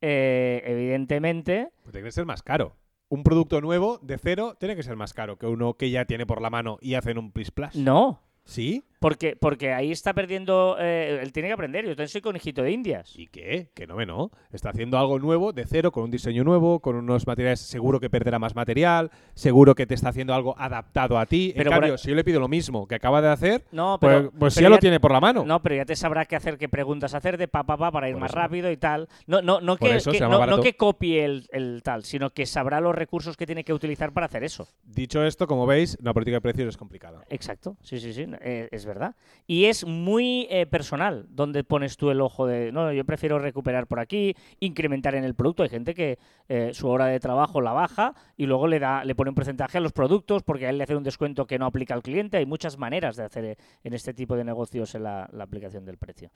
[0.00, 2.76] eh, evidentemente, Pues tiene que ser más caro.
[3.10, 6.24] Un producto nuevo de cero tiene que ser más caro que uno que ya tiene
[6.24, 7.74] por la mano y hacen un plus plus.
[7.74, 8.22] no.
[8.44, 8.82] ¿Sí?
[9.00, 11.84] Porque, porque ahí está perdiendo, eh, él tiene que aprender.
[11.86, 13.18] Yo también soy conejito de indias.
[13.18, 13.70] ¿Y qué?
[13.74, 14.30] Que no me no.
[14.52, 17.60] Está haciendo algo nuevo, de cero, con un diseño nuevo, con unos materiales.
[17.60, 21.54] Seguro que perderá más material, seguro que te está haciendo algo adaptado a ti.
[21.56, 23.96] Pero en cambio, ahí- si yo le pido lo mismo que acaba de hacer, No,
[23.98, 25.46] pues, pero, pues pero ya lo tiene por la mano.
[25.46, 28.06] No, pero ya te sabrá qué hacer, qué preguntas hacer de pa, pa, pa para
[28.08, 28.38] ir Por más eso.
[28.38, 29.08] rápido y tal.
[29.26, 29.98] No, no, no, que,
[30.28, 34.12] no, que copie el, el tal, sino que sabrá los recursos que tiene que utilizar
[34.12, 34.68] para hacer eso.
[34.84, 37.24] Dicho esto, como veis, la política de precios es complicada.
[37.30, 39.14] Exacto, sí, sí, sí, eh, es verdad.
[39.46, 43.86] Y es muy eh, personal donde pones tú el ojo de, no, yo prefiero recuperar
[43.86, 45.62] por aquí, incrementar en el producto.
[45.62, 46.18] Hay gente que
[46.48, 49.78] eh, su hora de trabajo la baja y luego le da le pone un porcentaje
[49.78, 52.36] a los productos porque a él le hace un descuento que no aplica al cliente.
[52.36, 55.84] Hay muchas maneras de hacer eh, en este tipo de negocios en la, la aplicación
[55.84, 56.30] del precio.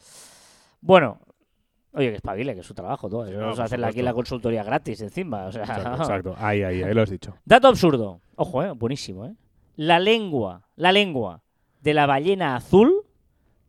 [0.81, 1.19] Bueno,
[1.93, 3.31] oye, que espabile, que es su trabajo todo.
[3.31, 5.47] No, Vamos a hacerle aquí la consultoría gratis encima.
[5.47, 6.35] O sea, Exacto, exacto.
[6.39, 7.37] Ahí, ahí, ahí lo has dicho.
[7.45, 8.21] Dato absurdo.
[8.37, 9.35] Ojo, eh, buenísimo, ¿eh?
[9.77, 11.44] La lengua, la lengua
[11.85, 13.05] de la ballena azul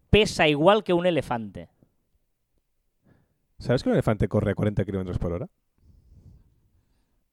[0.10, 1.70] pesa igual que un elefante.
[3.60, 5.48] ¿Sabes que un elefante corre a 40 kilómetros por hora?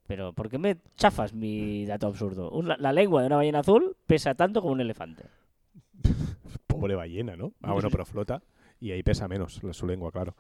[0.06, 2.50] Pero, ¿por qué me chafas mi dato absurdo?
[2.62, 5.24] La, la lengua de una ballena azul pesa tanto como un elefante.
[6.66, 7.52] Pobre ballena, ¿no?
[7.62, 8.42] Ah, bueno, pero flota
[8.80, 10.34] y ahí pesa menos su lengua, claro.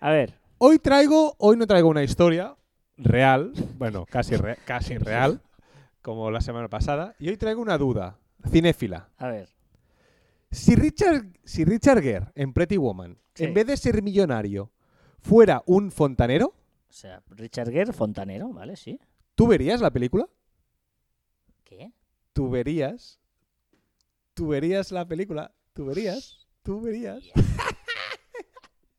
[0.00, 2.56] A ver, Hoy traigo, hoy no traigo una historia
[2.96, 5.40] real, bueno, casi, re- casi real,
[6.00, 8.18] como la semana pasada, y hoy traigo una duda,
[8.48, 9.08] cinéfila.
[9.18, 9.48] a ver.
[10.54, 13.44] Si Richard, si Richard Gere en Pretty Woman, Sí.
[13.44, 14.70] en vez de ser millonario,
[15.20, 16.54] fuera un fontanero,
[16.88, 18.76] O sea, Richard Gere, fontanero, ¿vale?
[18.76, 19.00] Sí.
[19.34, 20.28] ¿tú verías la película?
[21.64, 21.92] ¿Qué?
[22.32, 23.18] ¿Tú verías?
[24.34, 25.52] ¿Tú verías la película?
[25.72, 26.46] ¿Tú verías?
[26.62, 27.24] ¿Tú verías?